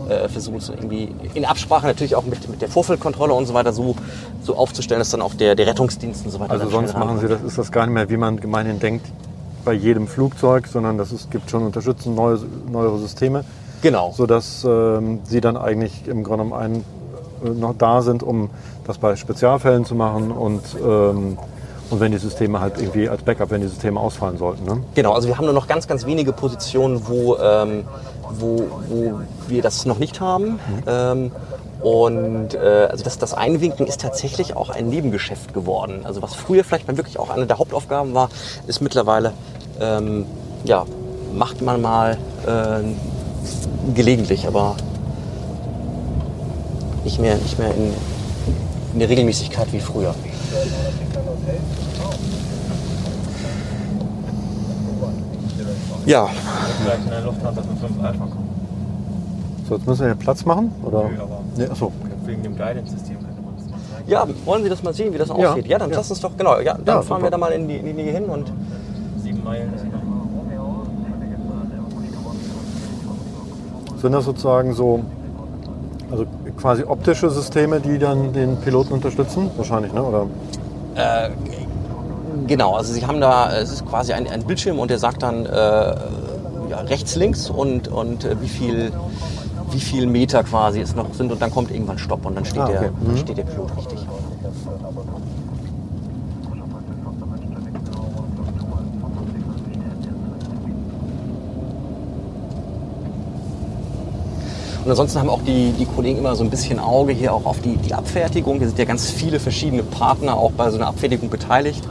[0.09, 3.73] äh, versuchen es irgendwie in Absprache natürlich auch mit, mit der Vorfeldkontrolle und so weiter
[3.73, 3.95] so,
[4.41, 6.51] so aufzustellen, dass dann auch der, der Rettungsdienst und so weiter.
[6.53, 9.05] Also sonst machen Sie das, ist das gar nicht mehr, wie man gemeinhin denkt,
[9.63, 12.39] bei jedem Flugzeug, sondern das ist, gibt schon unterstützend neue,
[12.71, 13.43] neuere Systeme,
[13.81, 14.13] Genau.
[14.15, 16.85] sodass ähm, Sie dann eigentlich im Grunde genommen einen,
[17.43, 18.49] noch da sind, um
[18.85, 21.37] das bei Spezialfällen zu machen und ähm,
[21.91, 24.63] Und wenn die Systeme halt irgendwie als Backup, wenn die Systeme ausfallen sollten.
[24.63, 24.83] Ne?
[24.93, 27.83] Genau, also wir haben nur noch ganz, ganz wenige Positionen, wo, ähm,
[28.29, 30.59] wo, wo wir das noch nicht haben.
[30.85, 31.31] Ähm,
[31.81, 36.01] und äh, also das, das Einwinken ist tatsächlich auch ein Nebengeschäft geworden.
[36.03, 38.29] Also was früher vielleicht mal wirklich auch eine der Hauptaufgaben war,
[38.67, 39.33] ist mittlerweile,
[39.81, 40.27] ähm,
[40.65, 40.85] ja,
[41.33, 42.83] macht man mal äh,
[43.95, 44.75] gelegentlich, aber
[47.09, 47.91] nicht mehr, nicht mehr in,
[48.93, 50.13] in der Regelmäßigkeit wie früher.
[56.05, 56.27] Ja,
[56.83, 58.49] Vielleicht in der Lufthansa für 5 Alpha kommen.
[59.67, 60.71] So, jetzt müssen wir hier Platz machen?
[60.83, 61.03] Oder?
[61.09, 61.91] Nö, aber- Nee, achso.
[62.25, 64.09] Wegen dem Guidance-System könnte man das mal zeigen.
[64.09, 65.35] Ja, wollen Sie das mal sehen, wie das Ja.
[65.35, 65.67] aussieht?
[65.67, 65.97] Ja, dann Ja.
[65.97, 67.21] lass uns doch, genau, ja, dann Ja, fahren super.
[67.23, 68.51] wir da mal in die, in die Nähe hin und
[69.23, 69.83] Sieben Meilen ist.
[74.01, 75.01] Sind das sozusagen so,
[76.09, 76.25] also
[76.59, 79.49] quasi optische Systeme, die dann den Piloten unterstützen?
[79.57, 80.03] Wahrscheinlich, ne?
[80.03, 80.27] Oder?
[82.47, 85.45] genau, also Sie haben da, es ist quasi ein, ein Bildschirm und der sagt dann
[85.45, 85.49] äh,
[86.69, 88.91] ja, rechts, links und, und äh, wie viel
[89.71, 92.61] wie viel Meter quasi es noch sind und dann kommt irgendwann Stopp und dann steht,
[92.61, 92.71] Ah, okay.
[92.79, 93.17] der, dann Mhm.
[93.17, 93.99] steht der Pilot richtig.
[104.89, 107.61] Und ansonsten haben auch die, die Kollegen immer so ein bisschen Auge hier auch auf
[107.61, 108.57] die, die Abfertigung.
[108.57, 111.83] Hier sind ja ganz viele verschiedene Partner auch bei so einer Abfertigung beteiligt.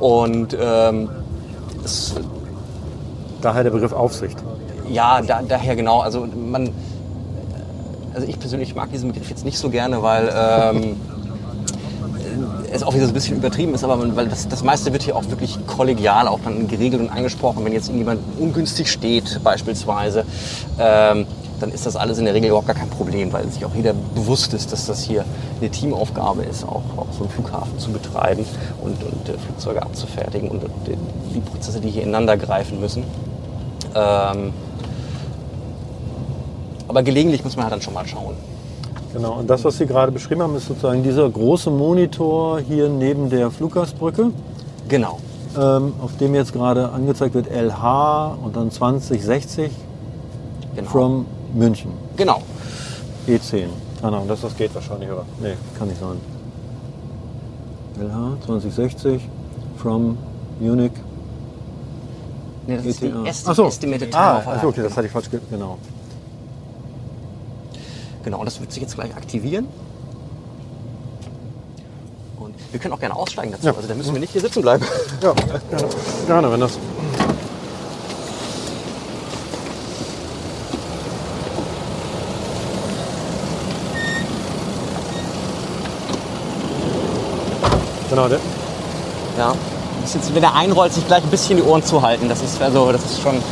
[0.00, 1.08] Und ähm,
[1.82, 2.14] es,
[3.40, 4.36] Daher der Begriff Aufsicht.
[4.90, 6.00] ja, da, daher genau.
[6.00, 6.68] Also man,
[8.12, 10.96] also ich persönlich mag diesen Begriff jetzt nicht so gerne, weil ähm,
[12.70, 15.04] es auch wieder so ein bisschen übertrieben ist, aber man, weil das, das meiste wird
[15.04, 17.64] hier auch wirklich kollegial auch dann geregelt und angesprochen.
[17.64, 20.26] Wenn jetzt irgendjemand ungünstig steht beispielsweise,
[20.78, 21.26] ähm,
[21.60, 23.94] dann ist das alles in der Regel überhaupt gar kein Problem, weil sich auch jeder
[24.14, 25.24] bewusst ist, dass das hier
[25.60, 28.44] eine Teamaufgabe ist, auch, auch so einen Flughafen zu betreiben
[28.82, 30.96] und, und äh, Flugzeuge abzufertigen und, und äh,
[31.34, 33.04] die Prozesse, die hier ineinander greifen müssen.
[33.94, 34.52] Ähm,
[36.88, 38.34] aber gelegentlich muss man halt dann schon mal schauen.
[39.12, 43.30] Genau, und das, was Sie gerade beschrieben haben, ist sozusagen dieser große Monitor hier neben
[43.30, 44.30] der Fluggastbrücke,
[44.88, 45.18] Genau.
[45.58, 49.70] ähm, auf dem jetzt gerade angezeigt wird LH und dann 2060
[50.76, 50.90] genau.
[50.90, 51.92] from München.
[52.16, 52.42] genau.
[53.26, 53.66] E10.
[54.00, 55.24] Keine Ahnung, dass das geht wahrscheinlich, oder?
[55.40, 56.20] Nee, kann nicht sein.
[57.98, 59.22] LH 2060
[59.76, 60.16] from
[60.60, 60.92] Munich.
[62.66, 63.24] Nee, das ist die ETA.
[63.46, 63.66] Ach so.
[63.66, 65.78] Estimated Time Ah, of ach so, okay, das hatte ich falsch ge Genau.
[68.24, 69.66] Genau, und das wird sich jetzt gleich aktivieren.
[72.38, 73.66] Und wir können auch gerne aussteigen dazu.
[73.66, 73.72] Ja.
[73.74, 74.84] Also da müssen wir nicht hier sitzen bleiben.
[75.22, 75.32] Ja,
[75.70, 75.88] gerne,
[76.26, 76.78] gerne, wenn das.
[88.08, 88.38] Genau, der,
[89.36, 89.52] Ja.
[90.02, 92.28] Jetzt, wenn er einrollt, sich gleich ein bisschen die Ohren zuhalten.
[92.28, 93.42] Das ist also, das ist schon.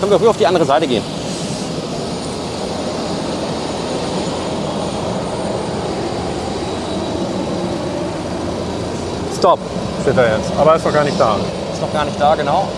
[0.00, 1.04] Können wir rüber auf die andere Seite gehen?
[9.38, 9.60] Stop
[10.04, 11.36] steht da jetzt, aber er ist noch gar nicht da.
[11.72, 12.68] Ist noch gar nicht da, genau.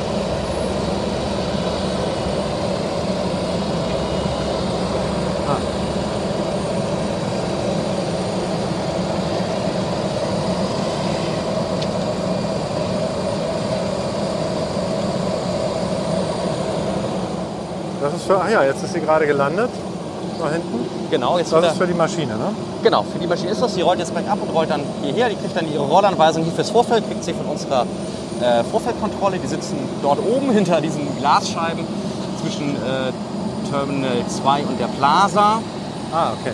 [18.06, 19.68] Das ist für, ah ja, jetzt ist sie gerade gelandet,
[20.38, 20.86] da hinten.
[21.10, 22.54] Genau, jetzt Das ist für die Maschine, ne?
[22.84, 23.74] Genau, für die Maschine ist das.
[23.74, 25.28] Die rollt jetzt gleich ab und rollt dann hierher.
[25.28, 27.84] Die kriegt dann ihre Rollanweisung hier fürs Vorfeld, kriegt sie von unserer
[28.40, 29.38] äh, Vorfeldkontrolle.
[29.38, 31.84] Die sitzen dort oben hinter diesen Glasscheiben
[32.40, 33.10] zwischen äh,
[33.72, 35.60] Terminal 2 und der Plaza.
[36.12, 36.52] Ah, okay.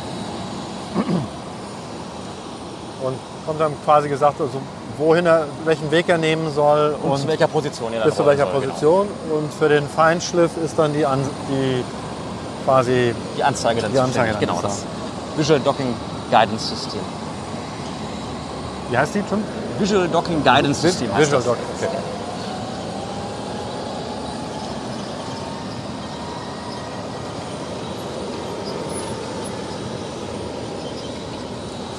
[3.42, 4.60] Und kommt dann quasi gesagt, also
[4.98, 8.24] wohin er, welchen Weg er nehmen soll Und, und, zu welcher Position er bis zu
[8.24, 9.08] welcher soll, Position.
[9.30, 11.84] Und für den Feinschliff ist dann die, An die
[12.64, 13.36] quasi Genau.
[13.36, 14.84] Die Anzeige dann Die Anzeige dann Genau, ist das
[15.36, 15.94] Visual Docking
[16.30, 17.00] Guidance System.
[18.90, 19.42] Wie heißt die schon?
[19.78, 21.46] Visual Docking Guidance System heißt Visual das.
[21.46, 21.56] Dock.
[21.80, 21.96] Okay.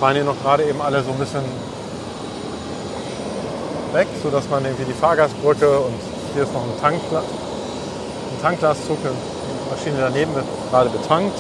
[0.04, 1.44] Fahren hier noch gerade eben alle so ein bisschen
[3.94, 5.94] weg, sodass man irgendwie die Fahrgastbrücke und
[6.34, 11.38] hier ist noch ein, Tankla ein Tanklaszug, die Maschine daneben wird gerade betankt.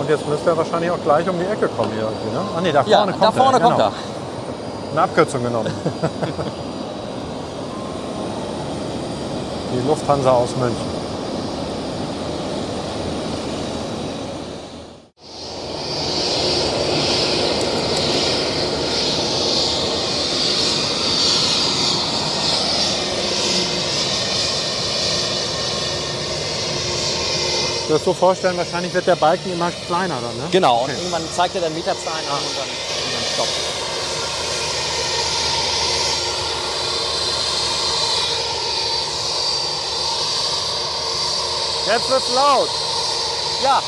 [0.00, 2.40] Und jetzt müsste er wahrscheinlich auch gleich um die Ecke kommen hier irgendwie, ne?
[2.56, 3.32] Ah nee, da Ja, vorne kommt da er.
[3.34, 3.88] vorne kommt genau.
[3.88, 3.92] er.
[4.92, 5.70] Eine Abkürzung genommen.
[9.74, 11.05] Die Lufthansa aus München.
[27.88, 30.48] Das so vorstellen, wahrscheinlich wird der Balken immer kleiner dann, ne?
[30.50, 30.92] Genau, okay.
[30.92, 33.76] und irgendwann zeigt er dann Meterzahlen an und dann, und dann stoppt.
[41.86, 42.68] Jetzt wird's laut.
[43.62, 43.80] Ja.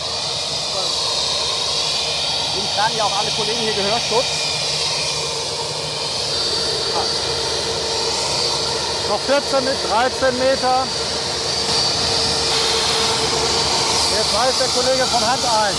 [2.56, 4.24] Dem tragen ja auch alle Kollegen hier Gehörschutz.
[9.08, 10.86] Noch 14 mit 13 Meter.
[14.28, 15.74] Jetzt weist der Kollege von Hand ein.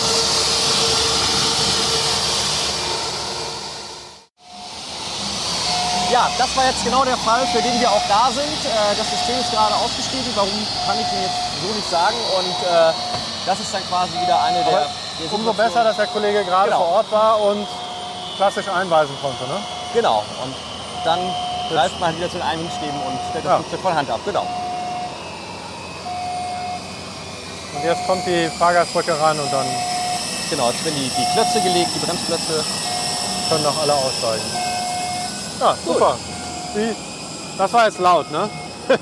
[6.12, 8.42] Ja, das war jetzt genau der Fall, für den wir auch da sind.
[8.66, 10.34] Äh, das System ist gerade ausgestiegen.
[10.34, 10.50] Warum
[10.88, 12.16] kann ich mir jetzt so nicht sagen.
[12.40, 12.92] Und äh,
[13.46, 16.86] das ist dann quasi wieder eine der, der Umso besser, dass der Kollege gerade genau.
[16.86, 17.68] vor Ort war und
[18.36, 19.44] klassisch einweisen konnte.
[19.44, 19.62] Ne?
[19.94, 20.24] Genau.
[20.44, 20.56] Und
[21.06, 21.20] dann
[21.70, 23.58] greift man wieder zu den Einwindstäben und stellt das ja.
[23.58, 24.20] Flugzeug von Hand ab.
[24.26, 24.48] Genau.
[27.80, 29.66] Und jetzt kommt die Fahrgastbrücke ran und dann.
[30.50, 32.66] Genau, jetzt werden die, die Klötze gelegt, die Bremsklötze.
[33.48, 34.44] Können auch alle aussteigen.
[35.62, 36.18] Ja, super.
[36.76, 36.94] Wie,
[37.58, 38.50] das war jetzt laut, ne?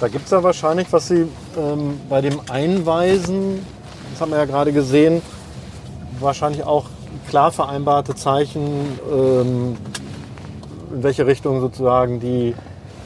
[0.00, 3.66] da gibt es ja wahrscheinlich, was Sie ähm, bei dem Einweisen,
[4.10, 5.20] das haben wir ja gerade gesehen,
[6.18, 6.86] wahrscheinlich auch
[7.28, 9.76] klar vereinbarte Zeichen, ähm,
[10.94, 12.54] in welche Richtung sozusagen die,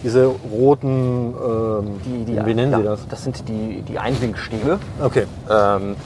[0.03, 3.09] diese roten, ähm, die, die, wie nennen ja, Sie das?
[3.09, 4.79] Das sind die, die Einwinkstäbe.
[5.03, 5.25] Okay.
[5.51, 5.97] Ähm,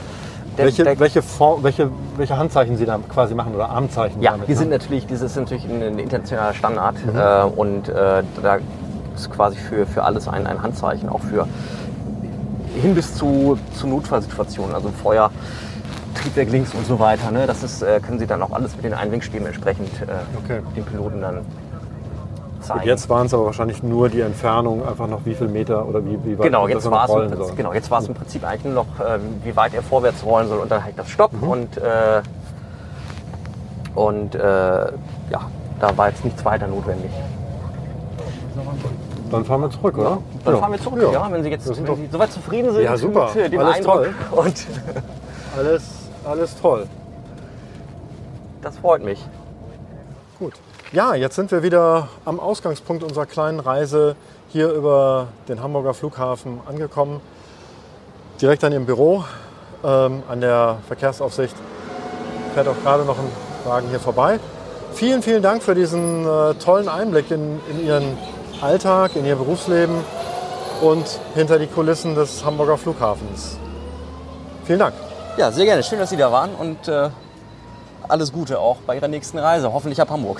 [0.57, 4.21] der, welche, der, welche, Form, welche, welche Handzeichen Sie da quasi machen oder Armzeichen?
[4.21, 4.57] Ja, damit, die ne?
[4.57, 7.17] sind natürlich, das ist natürlich ein, ein internationaler Standard mhm.
[7.17, 8.59] äh, und äh, da
[9.15, 11.47] ist quasi für, für alles ein, ein Handzeichen, auch für
[12.81, 15.31] hin bis zu, zu Notfallsituationen, also Feuer,
[16.15, 17.31] Triebwerk links und so weiter.
[17.31, 17.45] Ne?
[17.47, 20.61] Das ist, äh, können Sie dann auch alles mit den Einwinkstäben entsprechend äh, okay.
[20.75, 21.41] den Piloten dann
[22.63, 22.81] zeigen.
[22.81, 26.03] Und jetzt waren es aber wahrscheinlich nur die Entfernung, einfach noch wie viel Meter oder
[26.05, 27.55] wie, wie weit genau, jetzt war es im, soll.
[27.55, 30.47] Genau, jetzt war es im Prinzip eigentlich nur noch, äh, wie weit er vorwärts rollen
[30.47, 31.47] soll und dann halt das Stopp mhm.
[31.47, 32.21] und, äh,
[33.95, 35.41] und äh, ja,
[35.79, 37.11] da war jetzt nichts weiter notwendig.
[39.31, 40.19] Dann fahren wir zurück, oder?
[40.45, 40.59] Dann ja.
[40.59, 41.11] fahren wir zurück, ja.
[41.11, 43.31] ja wenn Sie jetzt wenn Sie soweit zufrieden sind ja, super.
[43.35, 44.05] mit dem alles Eindruck.
[44.29, 44.45] Toll.
[44.45, 44.67] Und
[45.57, 45.83] alles,
[46.23, 46.87] alles toll.
[48.61, 49.25] Das freut mich.
[50.37, 50.53] Gut.
[50.93, 54.15] Ja, jetzt sind wir wieder am Ausgangspunkt unserer kleinen Reise
[54.49, 57.19] hier über den Hamburger Flughafen angekommen.
[58.39, 59.23] Direkt an Ihrem Büro,
[59.83, 61.55] ähm, an der Verkehrsaufsicht.
[62.53, 63.27] Fährt auch gerade noch ein
[63.65, 64.39] Wagen hier vorbei.
[64.93, 68.15] Vielen, vielen Dank für diesen äh, tollen Einblick in, in Ihren
[68.61, 69.95] Alltag, in Ihr Berufsleben
[70.83, 73.57] und hinter die Kulissen des Hamburger Flughafens.
[74.65, 74.93] Vielen Dank.
[75.37, 75.81] Ja, sehr gerne.
[75.81, 77.09] Schön, dass Sie da waren und äh,
[78.07, 79.73] alles Gute auch bei Ihrer nächsten Reise.
[79.73, 80.39] Hoffentlich ab Hamburg.